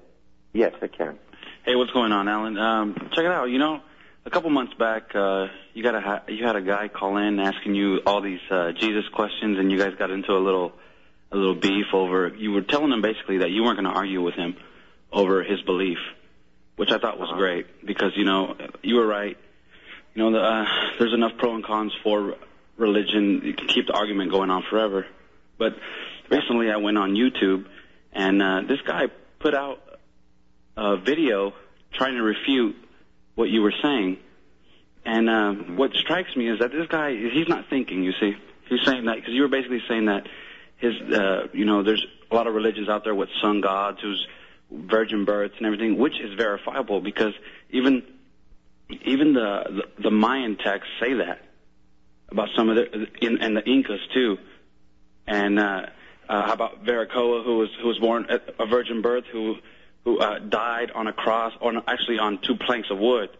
[0.52, 1.20] Yes, I can.
[1.64, 2.58] Hey, what's going on, Alan?
[2.58, 3.44] Um, check it out.
[3.44, 3.80] You know,
[4.26, 7.38] a couple months back, uh, you got a ha- you had a guy call in
[7.38, 10.72] asking you all these uh, Jesus questions, and you guys got into a little
[11.30, 12.34] a little beef over.
[12.36, 14.56] You were telling him basically that you weren't going to argue with him
[15.12, 15.98] over his belief,
[16.74, 19.36] which I thought was great because you know you were right.
[20.16, 20.66] You know, the, uh,
[20.98, 22.34] there's enough pro and cons for
[22.80, 23.42] religion.
[23.44, 25.06] You can keep the argument going on forever.
[25.58, 25.74] But
[26.30, 27.66] recently, I went on YouTube,
[28.12, 29.80] and uh, this guy put out
[30.76, 31.52] a video
[31.92, 32.76] trying to refute
[33.34, 34.18] what you were saying.
[35.04, 38.02] And um, what strikes me is that this guy, he's not thinking.
[38.02, 38.32] You see,
[38.68, 40.26] he's saying that because you were basically saying that
[40.76, 44.26] his, uh, you know, there's a lot of religions out there with sun gods, who's
[44.70, 47.34] virgin births and everything, which is verifiable because
[47.70, 48.02] even
[49.02, 49.64] even the
[49.96, 51.49] the, the Mayan texts say that
[52.30, 54.38] about some of the in, and the Incas too.
[55.26, 55.86] And uh,
[56.28, 59.56] uh, how about Viracocha, who was who was born at a virgin birth, who
[60.04, 63.30] who uh, died on a cross, or actually on two planks of wood.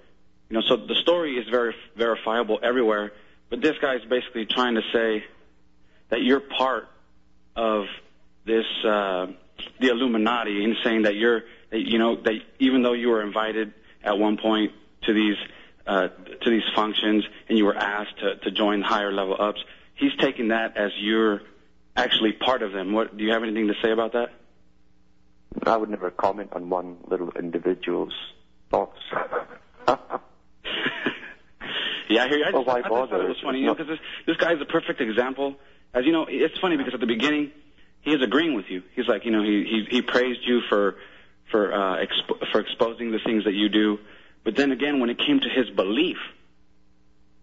[0.49, 3.13] You know, so the story is very verifiable everywhere.
[3.49, 5.25] But this guy is basically trying to say
[6.09, 6.89] that you're part
[7.57, 7.87] of
[8.45, 9.27] this uh,
[9.81, 13.73] the Illuminati, and saying that you're that, you know that even though you were invited
[14.03, 14.73] at one point
[15.03, 15.37] to these
[15.87, 16.09] uh,
[16.43, 19.63] to these functions and you were asked to, to join higher level ups,
[19.95, 21.43] he's taking that as you're
[21.97, 22.93] actually part of them.
[22.93, 24.31] What do you have anything to say about that?
[25.67, 28.15] I would never comment on one little individual's
[28.71, 28.99] thoughts.
[32.09, 32.45] Yeah, I hear you.
[32.45, 33.23] I Well, just, why I just thought bother?
[33.25, 35.55] it was funny, you know, because this, this is a perfect example.
[35.95, 37.53] As you know, it's funny because at the beginning,
[38.01, 38.83] he is agreeing with you.
[38.97, 40.97] He's like, you know, he he, he praised you for
[41.53, 43.99] for uh, expo- for exposing the things that you do.
[44.45, 46.17] But then again, when it came to his belief,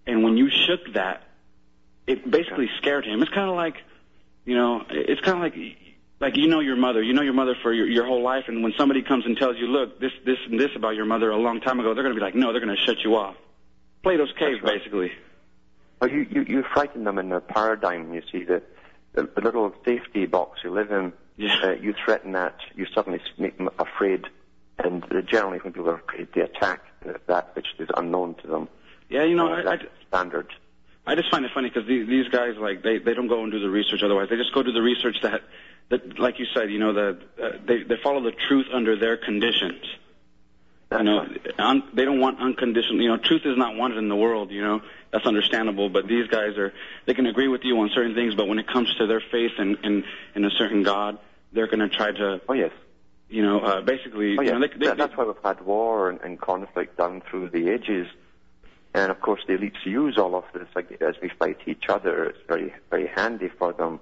[0.06, 1.24] and when you shook that,
[2.08, 3.22] it basically scared him.
[3.22, 3.76] It's kind of like,
[4.46, 5.78] you know, it's kind of like
[6.20, 8.64] like you know your mother, you know your mother for your, your whole life, and
[8.64, 11.38] when somebody comes and tells you, look, this this and this about your mother a
[11.38, 13.36] long time ago, they're going to be like, no, they're going to shut you off.
[14.04, 15.12] Plato's cave, basically.
[16.00, 18.44] Well, you, you, you frighten them in their paradigm, you see.
[18.44, 18.62] The,
[19.14, 21.56] the, the little safety box you live in, Yeah.
[21.64, 24.26] uh, you threaten that, you suddenly make them afraid.
[24.80, 28.48] And uh, generally, when people are afraid, they attack uh, that which is unknown to
[28.48, 28.70] them.
[29.10, 30.54] Yeah, you know, Uh, I, I, standard.
[31.06, 33.52] I just find it funny because these, these guys, like, they, they don't go and
[33.52, 34.28] do the research otherwise.
[34.30, 35.42] They just go do the research that,
[35.90, 39.16] that like you said, you know, the, uh, they, they follow the truth under their
[39.18, 39.82] conditions.
[40.92, 43.02] You know, un, they don't want unconditional.
[43.02, 44.52] You know, truth is not wanted in the world.
[44.52, 45.90] You know, that's understandable.
[45.90, 46.74] But these guys are,
[47.06, 49.52] they can agree with you on certain things, but when it comes to their faith
[49.60, 50.06] in in,
[50.36, 51.20] in a certain God,
[51.52, 52.72] they're going to try to, Oh, yes.
[53.30, 54.58] You know, uh, basically, Oh, you yeah.
[54.58, 57.70] know, they, they, That- that's why we've had war and, and conflict down through the
[57.70, 58.08] ages.
[58.94, 62.24] And of course, the elites use all of this like, as we fight each other.
[62.26, 64.00] It's very, very handy for them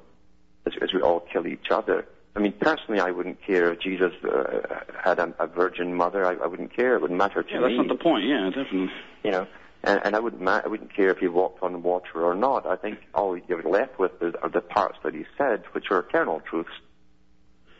[0.66, 2.06] as, as we all kill each other.
[2.38, 6.26] I mean, personally, I wouldn't care if Jesus uh, had a, a virgin mother.
[6.26, 6.96] I, I wouldn't care.
[6.96, 7.64] It wouldn't matter to yeah, me.
[7.78, 8.26] that's not the point.
[8.26, 8.92] Yeah, definitely.
[9.24, 9.48] you know,
[9.84, 12.66] and, and I wouldn't ma- I wouldn't care if he walked on water or not.
[12.66, 16.00] I think all you're left with is, are the parts that he said, which are
[16.00, 16.70] eternal truths.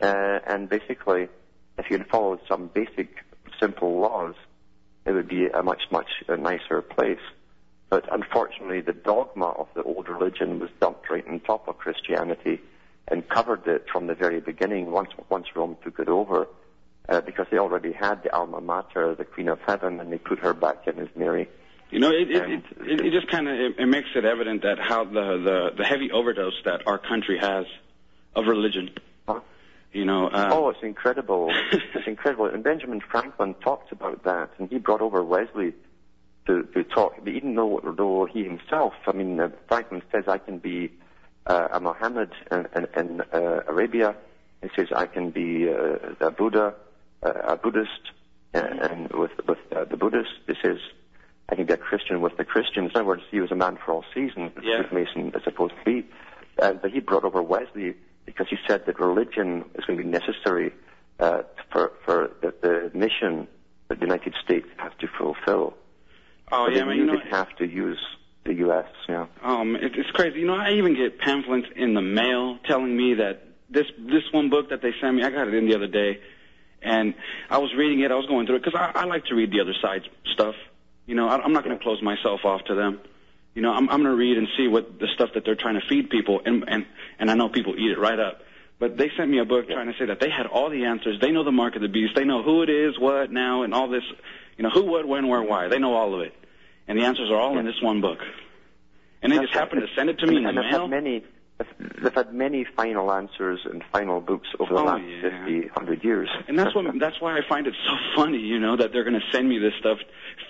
[0.00, 1.28] Uh, and basically,
[1.78, 3.08] if you followed some basic,
[3.60, 4.34] simple laws,
[5.04, 7.20] it would be a much, much nicer place.
[7.88, 12.60] But unfortunately, the dogma of the old religion was dumped right on top of Christianity
[13.08, 16.48] and covered it from the very beginning once, once Rome took it over.
[17.08, 20.40] Uh, because they already had the alma mater, the Queen of Heaven, and they put
[20.40, 21.48] her back in as Mary.
[21.88, 24.62] You know, it it, it, it, it just kind of it, it makes it evident
[24.62, 27.64] that how the, the the heavy overdose that our country has
[28.34, 28.90] of religion.
[29.96, 30.28] You know.
[30.28, 31.48] Uh, Oh, it's incredible.
[31.72, 32.46] it's incredible.
[32.46, 35.72] And Benjamin Franklin talked about that, and he brought over Wesley
[36.46, 37.14] to, to talk.
[37.24, 40.90] But even though, though he himself, I mean, uh, Franklin says, I can be
[41.46, 44.14] uh, a Muhammad in, in, in uh, Arabia.
[44.62, 46.74] He says, I can be uh, a Buddha,
[47.22, 48.02] uh, a Buddhist,
[48.54, 50.30] uh, and with, with uh, the Buddhist.
[50.46, 50.78] He says,
[51.48, 52.90] I can be a Christian with the Christians.
[52.94, 54.82] In other words, he was a man for all seasons, as Yeah.
[54.92, 56.06] Mason is supposed to be.
[56.60, 57.94] Uh, but he brought over Wesley
[58.26, 60.72] because you said that religion is going to be necessary
[61.20, 63.48] uh, for, for the, the mission
[63.88, 65.74] that the United States has to fulfill.
[66.52, 66.96] oh So yeah, man.
[66.96, 67.20] knew You know.
[67.30, 67.98] have to use
[68.44, 68.86] the U.S.
[69.08, 69.26] Yeah.
[69.42, 70.40] Um, it, it's crazy.
[70.40, 74.50] You know, I even get pamphlets in the mail telling me that this this one
[74.50, 76.20] book that they sent me, I got it in the other day,
[76.82, 77.14] and
[77.50, 78.12] I was reading it.
[78.12, 80.04] I was going through it because I, I like to read the other side's
[80.34, 80.54] stuff.
[81.06, 83.00] You know, I, I'm not going to close myself off to them.
[83.56, 85.80] You know, I'm, I'm going to read and see what the stuff that they're trying
[85.80, 86.84] to feed people, and and
[87.18, 88.42] and I know people eat it right up.
[88.78, 91.18] But they sent me a book trying to say that they had all the answers.
[91.22, 92.14] They know the mark of the beast.
[92.14, 94.02] They know who it is, what now, and all this.
[94.58, 95.68] You know, who, what, when, where, why.
[95.68, 96.34] They know all of it,
[96.86, 98.18] and the answers are all in this one book.
[99.22, 100.82] And they That's just happened to send it to me in the and mail.
[100.82, 101.24] Had many,
[102.02, 105.44] they've had many final answers and final books over the Oh, last yeah.
[105.46, 106.28] 50, 100 years.
[106.46, 109.18] And that's what that's why I find it so funny, you know, that they're going
[109.18, 109.96] to send me this stuff,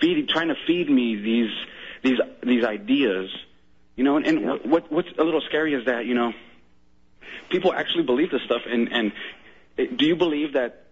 [0.01, 1.51] feeding, trying to feed me these
[2.07, 3.29] these these ideas,
[3.95, 4.15] you know.
[4.17, 4.55] And, and Yeah.
[4.73, 6.33] what what's a little scary is that you know,
[7.49, 8.61] people actually believe this stuff.
[8.67, 9.11] And and
[9.77, 10.83] it- do you believe that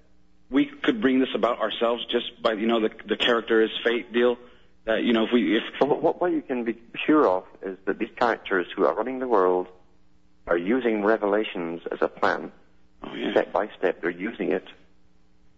[0.49, 4.11] we could bring this about ourselves just by you know the the character is fate
[4.13, 4.37] deal?
[4.85, 7.43] That you know if we if So what- what, what you can be sure of
[7.63, 9.67] is that these characters who are running the world
[10.47, 12.51] are using revelations as a plan.
[13.03, 14.65] oh yeah Step by step, they're using it.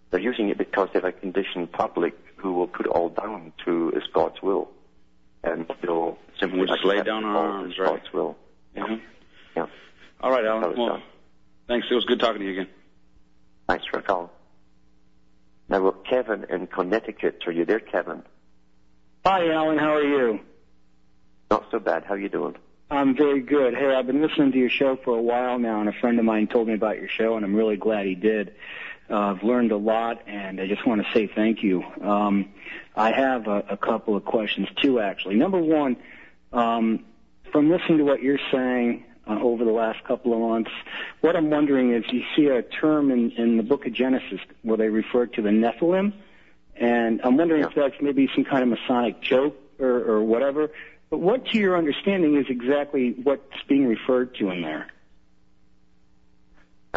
[0.09, 3.91] They're using it because they have a conditioned public who will put all down to
[3.97, 4.69] is God's will.
[5.43, 7.89] And they'll simply We'll just lay down our arms, right?
[8.01, 8.37] God's will.
[8.75, 8.83] yeah.
[8.83, 8.95] Mm-hmm.
[9.55, 9.65] Yeah.
[10.21, 10.75] All right, Alan.
[10.77, 11.03] Well, done.
[11.67, 11.87] thanks.
[11.89, 12.67] It was good talking to you again.
[13.67, 14.29] Thanks for calling.
[15.69, 17.43] Now, well, Kevin in Connecticut.
[17.45, 18.23] Are you there, Kevin?
[19.25, 19.77] Hi, Alan.
[19.77, 20.39] How are you?
[21.51, 22.03] Not so bad.
[22.05, 22.55] How are you doing?
[22.89, 23.73] I'm very good.
[23.75, 26.25] Hey, I've been listening to your show for a while now, and a friend of
[26.25, 28.53] mine told me about your show, and I'm really glad he did.
[29.09, 31.83] Uh, I've learned a lot, and I just want to say thank you.
[32.01, 32.49] Um,
[32.95, 35.35] I have a, a couple of questions, too, actually.
[35.35, 35.95] Number one,
[36.51, 37.05] um,
[37.51, 40.71] from listening to what you're saying uh, over the last couple of months,
[41.21, 44.77] what I'm wondering is you see a term in, in the book of Genesis where
[44.77, 46.11] they refer to the Nephilim,
[46.75, 50.69] and I'm wondering if that's maybe some kind of Masonic joke or, or whatever.
[51.09, 54.87] But what, to your understanding, is exactly what's being referred to in there?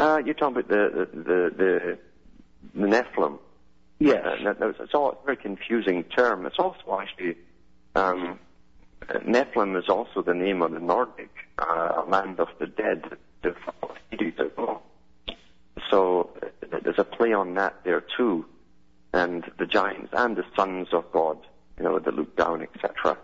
[0.01, 1.99] Uh, you're talking about the the the, the,
[2.75, 3.39] the Nephilim.
[3.99, 4.25] Yes.
[4.25, 6.47] Uh, that- it's all a very confusing term.
[6.47, 7.37] It's also actually
[7.95, 8.39] um,
[9.07, 11.29] uh, Niflheim is also the name of the Nordic
[11.59, 13.05] uh, land of the dead.
[13.43, 13.55] The
[14.11, 14.83] Hades as well.
[15.91, 18.47] So uh, there's a play on that there too,
[19.13, 21.37] and the giants and the sons of God,
[21.77, 23.19] you know, that look down, etc.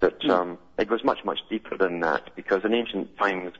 [0.00, 3.52] That um, it goes much much deeper than that because in ancient times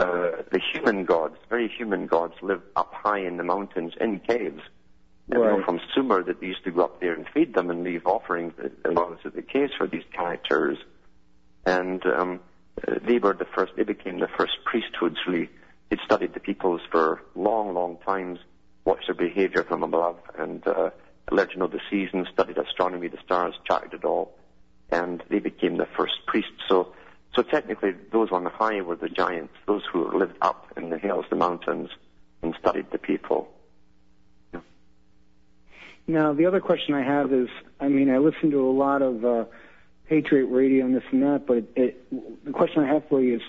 [0.00, 4.62] uh, the human gods, very human gods, live up high in the mountains in caves.
[5.30, 5.64] And we know Right.
[5.64, 8.54] from Sumer that they used to go up there and feed them and leave offerings
[8.58, 10.78] as long as the case for these characters.
[11.66, 12.40] And um,
[13.06, 15.48] they were the first, they became the first priesthoods really.
[15.88, 18.38] They'd studied the peoples for long, long times,
[18.84, 20.90] watched their behavior from above, and uh,
[21.30, 24.32] learned to know the seasons, studied astronomy, the stars, charted it all,
[24.90, 26.62] and they became the first priests.
[26.68, 26.92] So,
[27.34, 30.98] so technically, those on the high were the giants, those who lived up in the
[30.98, 31.90] hills, the mountains,
[32.42, 33.52] and studied the people.
[36.06, 39.24] Now, the other question I have is, I mean, I listen to a lot of
[39.24, 39.44] uh,
[40.08, 43.42] Patriot Radio and this and that, but it, the question I have for you is,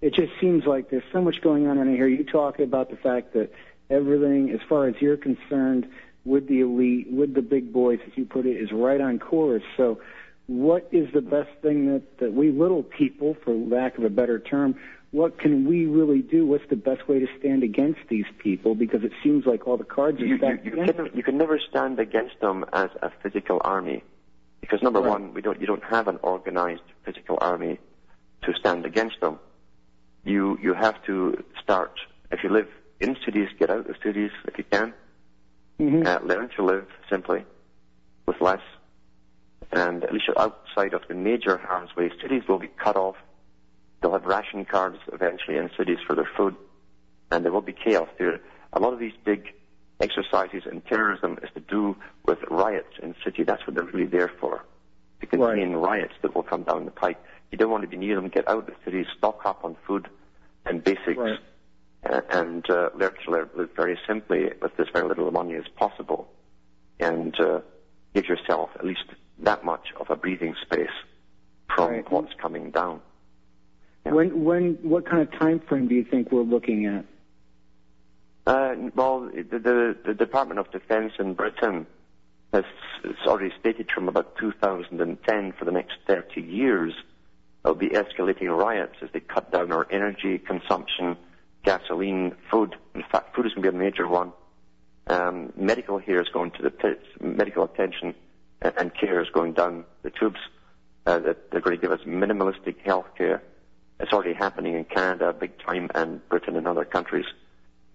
[0.00, 2.90] it just seems like there's so much going on, and I hear you talking about
[2.90, 3.52] the fact that
[3.88, 5.88] everything, as far as you're concerned,
[6.24, 9.62] with the elite, with the big boys, as you put it, is right on course.
[9.76, 10.00] So,
[10.48, 14.38] what is the best thing that, that we little people, for lack of a better
[14.40, 14.74] term,
[15.10, 16.46] what can we really do?
[16.46, 18.74] What's the best way to stand against these people?
[18.74, 21.22] Because it seems like all the cards are You, you, stacked you, against can, you
[21.22, 24.02] can never stand against them as a physical army,
[24.60, 25.10] because number Right.
[25.10, 27.78] one, we don't, you don't have an organized physical army
[28.42, 29.38] to stand against them.
[30.24, 31.92] You you have to start.
[32.30, 32.68] If you live
[33.00, 34.92] in cities, get out of cities if you can.
[35.80, 36.06] Mhm.
[36.06, 37.44] Uh, learn to live simply
[38.26, 38.60] with less.
[39.72, 43.16] And at least outside of the major harm's way cities will be cut off.
[44.00, 46.54] They'll have ration cards eventually in cities for their food,
[47.30, 48.40] and there will be chaos there.
[48.72, 49.52] A lot of these big
[50.00, 53.42] exercises in terrorism is to do with riots in city.
[53.42, 54.64] That's what they're really there for,
[55.20, 57.18] to contain riots that will come down the pike.
[57.50, 58.28] You don't want to be near them.
[58.28, 60.08] Get out of the cities, stock up on food
[60.64, 61.18] and basics,
[62.08, 65.64] uh, and uh, learn to live live very simply with as very little money as
[65.76, 66.28] possible,
[67.00, 67.60] and uh,
[68.14, 69.04] give yourself at least
[69.40, 70.88] that much of a breathing space
[71.74, 73.00] from what's coming down.
[74.04, 77.04] When, when, what kind of time frame do you think we're looking at?
[78.46, 81.86] Uh, well, the, the, the Department of Defense in Britain
[82.52, 82.64] has,
[83.04, 86.94] has already stated from about 2010 for the next 30 years
[87.62, 91.16] there'll be escalating riots as they cut down our energy consumption,
[91.64, 92.76] gasoline, food.
[92.94, 94.32] In fact, food is going to be a major one.
[95.06, 97.04] Um, medical here is going to the pits.
[97.20, 98.14] Medical attention
[98.62, 100.40] and, and care is going down the tubes.
[101.06, 103.42] Uh, that they're going to give us minimalistic health care.
[103.98, 107.24] It's already happening in Canada, big time, and Britain and other countries.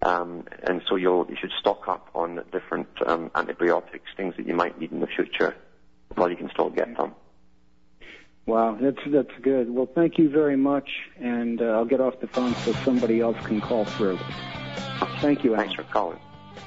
[0.01, 4.55] Um, and so you'll, you should stock up on different um, antibiotics, things that you
[4.55, 5.55] might need in the future,
[6.15, 7.13] while you can still get them.
[8.45, 9.69] Wow, that's that's good.
[9.69, 13.37] Well, thank you very much, and uh, I'll get off the phone so somebody else
[13.45, 14.17] can call through.
[15.21, 15.55] Thank you.
[15.55, 16.19] Thanks for calling.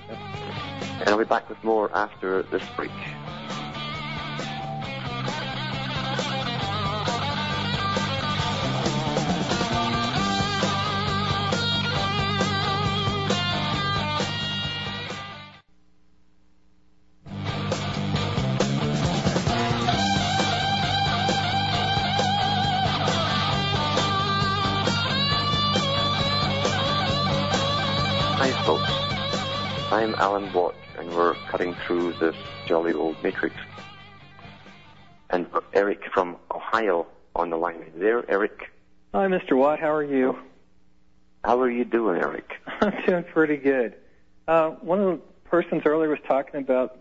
[0.08, 2.90] And I'll be back with more after this break.
[31.96, 32.36] Through this
[32.66, 33.54] jolly old matrix.
[35.30, 37.90] And Eric from Ohio on the line.
[37.96, 38.70] There, Eric.
[39.14, 39.56] Hi, Mr.
[39.56, 39.80] Watt.
[39.80, 40.38] How are you?
[41.42, 42.50] How are you doing, Eric?
[42.80, 43.94] I'm doing pretty good.
[44.46, 46.98] Uh, one of the persons earlier was talking about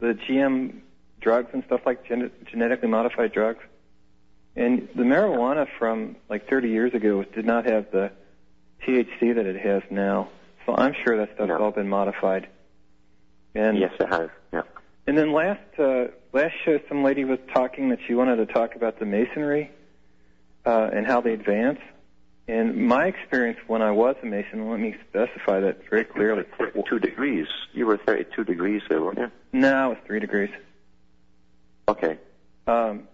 [0.00, 0.80] the GM
[1.20, 3.62] drugs and stuff like gen- genetically modified drugs.
[4.56, 8.10] And the marijuana from like 30 years ago did not have the
[8.82, 10.30] THC that it has now.
[10.64, 12.48] So I'm sure that stuff's all been modified.
[13.58, 14.30] And yes, it has.
[14.52, 14.62] Yeah.
[15.08, 18.76] And then last uh, last show, some lady was talking that she wanted to talk
[18.76, 19.70] about the masonry
[20.64, 21.80] uh, and how they advance.
[22.46, 26.44] And my experience when I was a mason, let me specify that very clearly.
[26.56, 27.46] 32 degrees.
[27.72, 29.30] You were 32 degrees there, weren't you?
[29.52, 30.50] No, it was three degrees.
[31.88, 32.16] Okay.
[32.66, 33.08] Um,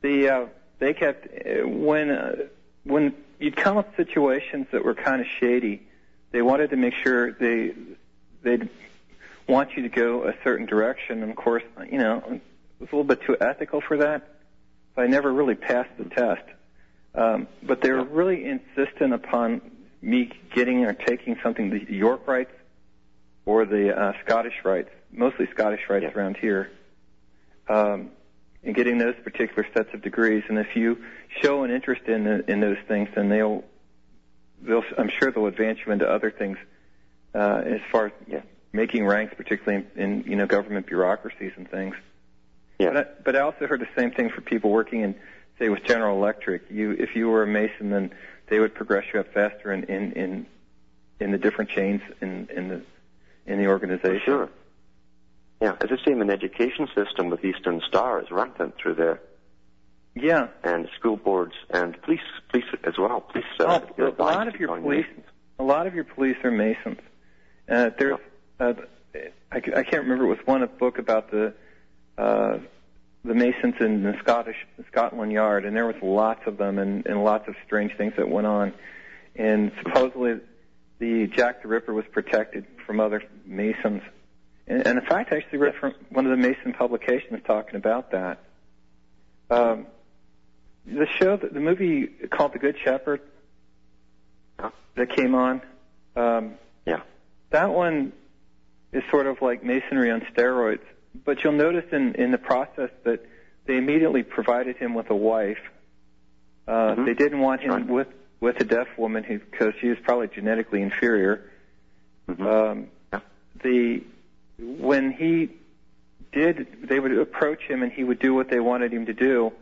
[0.00, 0.46] the uh,
[0.78, 2.36] they kept uh, when uh,
[2.84, 5.82] when you'd come up situations that were kind of shady.
[6.30, 7.74] They wanted to make sure they
[8.42, 8.68] they'd
[9.52, 11.22] want you to go a certain direction.
[11.22, 12.40] And of course, you know, it
[12.80, 14.28] was a little bit too ethical for that.
[14.96, 16.42] So I never really passed the test.
[17.14, 19.60] Um, but they were really insistent upon
[20.00, 22.52] me getting or taking something the York rites
[23.44, 26.70] or the uh, Scottish rites, mostly Scottish rites around here,
[27.68, 28.10] um,
[28.64, 30.42] and getting those particular sets of degrees.
[30.48, 31.04] And if you
[31.42, 33.64] show an interest in in those things, then they'll
[34.62, 36.56] they'll I'm sure they'll advance you into other things
[37.34, 38.12] uh, as far as
[38.72, 41.94] making ranks, particularly in, in you know government bureaucracies and things.
[42.78, 42.90] Yeah.
[42.90, 45.14] But I, but I also heard the same thing for people working in
[45.58, 46.62] say with General Electric.
[46.70, 48.12] You if you were a Mason, then
[48.48, 50.46] they would progress you up faster in in in,
[51.20, 52.82] in the different chains in in the
[53.46, 54.22] in the organization.
[54.24, 54.48] Sure.
[55.60, 58.20] Yeah, it's the same in education system with Eastern Star.
[58.20, 59.20] is rampant through there.
[60.14, 60.48] Yeah.
[60.64, 63.20] And school boards and police, police as well.
[63.20, 63.44] Police.
[63.60, 65.06] Uh, a lot of your police,
[65.58, 66.98] a lot of your police are Masons.
[67.68, 68.18] Uh, there's,
[68.62, 68.74] uh,
[69.50, 70.24] I, I can't remember.
[70.24, 71.54] It was one a book about the
[72.16, 72.58] uh,
[73.24, 74.56] the Masons in the Scottish
[74.90, 78.28] Scotland Yard, and there was lots of them and, and lots of strange things that
[78.28, 78.72] went on.
[79.36, 80.40] And supposedly,
[80.98, 84.02] the Jack the Ripper was protected from other Masons.
[84.66, 88.10] And, and in fact, I actually read from one of the Mason publications talking about
[88.12, 88.38] that.
[89.50, 89.86] Um,
[90.86, 93.20] the show, the movie called The Good Shepherd,
[94.96, 95.62] that came on.
[96.16, 96.54] Um,
[96.86, 97.02] yeah.
[97.50, 98.12] That one
[98.92, 100.82] is sort of like masonry on steroids.
[101.24, 103.26] But you'll notice in, in the process that
[103.66, 105.58] they immediately provided him with a wife.
[106.66, 108.08] Uh, They didn't want him with
[108.40, 111.48] with a deaf woman because she was probably genetically inferior.
[112.28, 112.88] Um,
[113.62, 114.02] the
[114.58, 115.50] when he
[116.32, 119.52] did, they would approach him and he would do what they wanted him to do,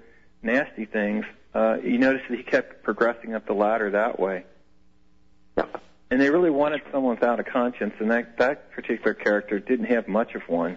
[0.43, 1.26] nasty things.
[1.55, 4.45] Uh, you notice that he kept progressing up the ladder that way.
[6.11, 10.09] And they really wanted someone without a conscience, and that that particular character didn't have
[10.09, 10.77] much of one.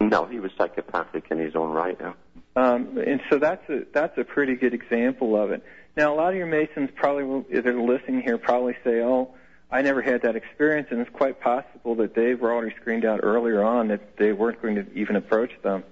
[0.00, 1.96] No, he was psychopathic in his own right.
[1.98, 2.12] Yeah.
[2.56, 5.62] Um, and so that's a that's a pretty good example of it.
[5.96, 9.34] Now, a lot of your Masons probably will, if they're listening here, probably say, "Oh,
[9.70, 13.20] I never had that experience," and it's quite possible that they were already screened out
[13.22, 15.84] earlier on that they weren't going to even approach them,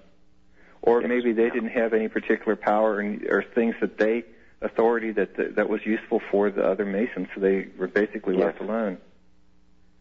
[0.82, 4.24] or maybe they didn't have any particular power and, or things that they
[4.62, 8.46] authority that, that that was useful for the other Masons, so they were basically Yes.
[8.46, 8.98] left alone.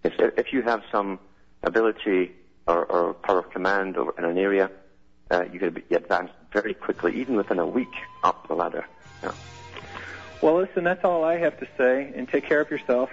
[0.03, 1.19] If, if you have some
[1.63, 2.31] ability
[2.67, 4.69] or, or power of command over in an area,
[5.29, 7.93] uh, you can be advanced very quickly, even within a week,
[8.23, 8.85] up the ladder.
[9.23, 9.31] Yeah.
[10.41, 13.11] Well, listen, that's all I have to say, and take care of yourself.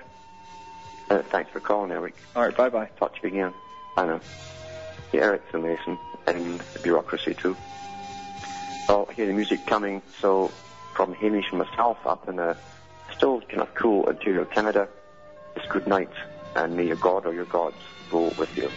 [1.11, 2.15] Uh, thanks for calling, Eric.
[2.35, 2.89] All right, bye bye.
[2.99, 3.55] Talk to you again.
[3.97, 4.21] Bye now.
[5.13, 7.57] Yeah, Eric's a Mason the bureaucracy too.
[8.89, 10.51] Well, I hear the music coming, so
[10.99, 12.57] from Hamish and myself up in a
[13.17, 14.89] still kind of cool interior Canada,
[15.55, 16.11] it's good night,
[16.57, 17.77] and may your God or your gods
[18.11, 18.69] go with you.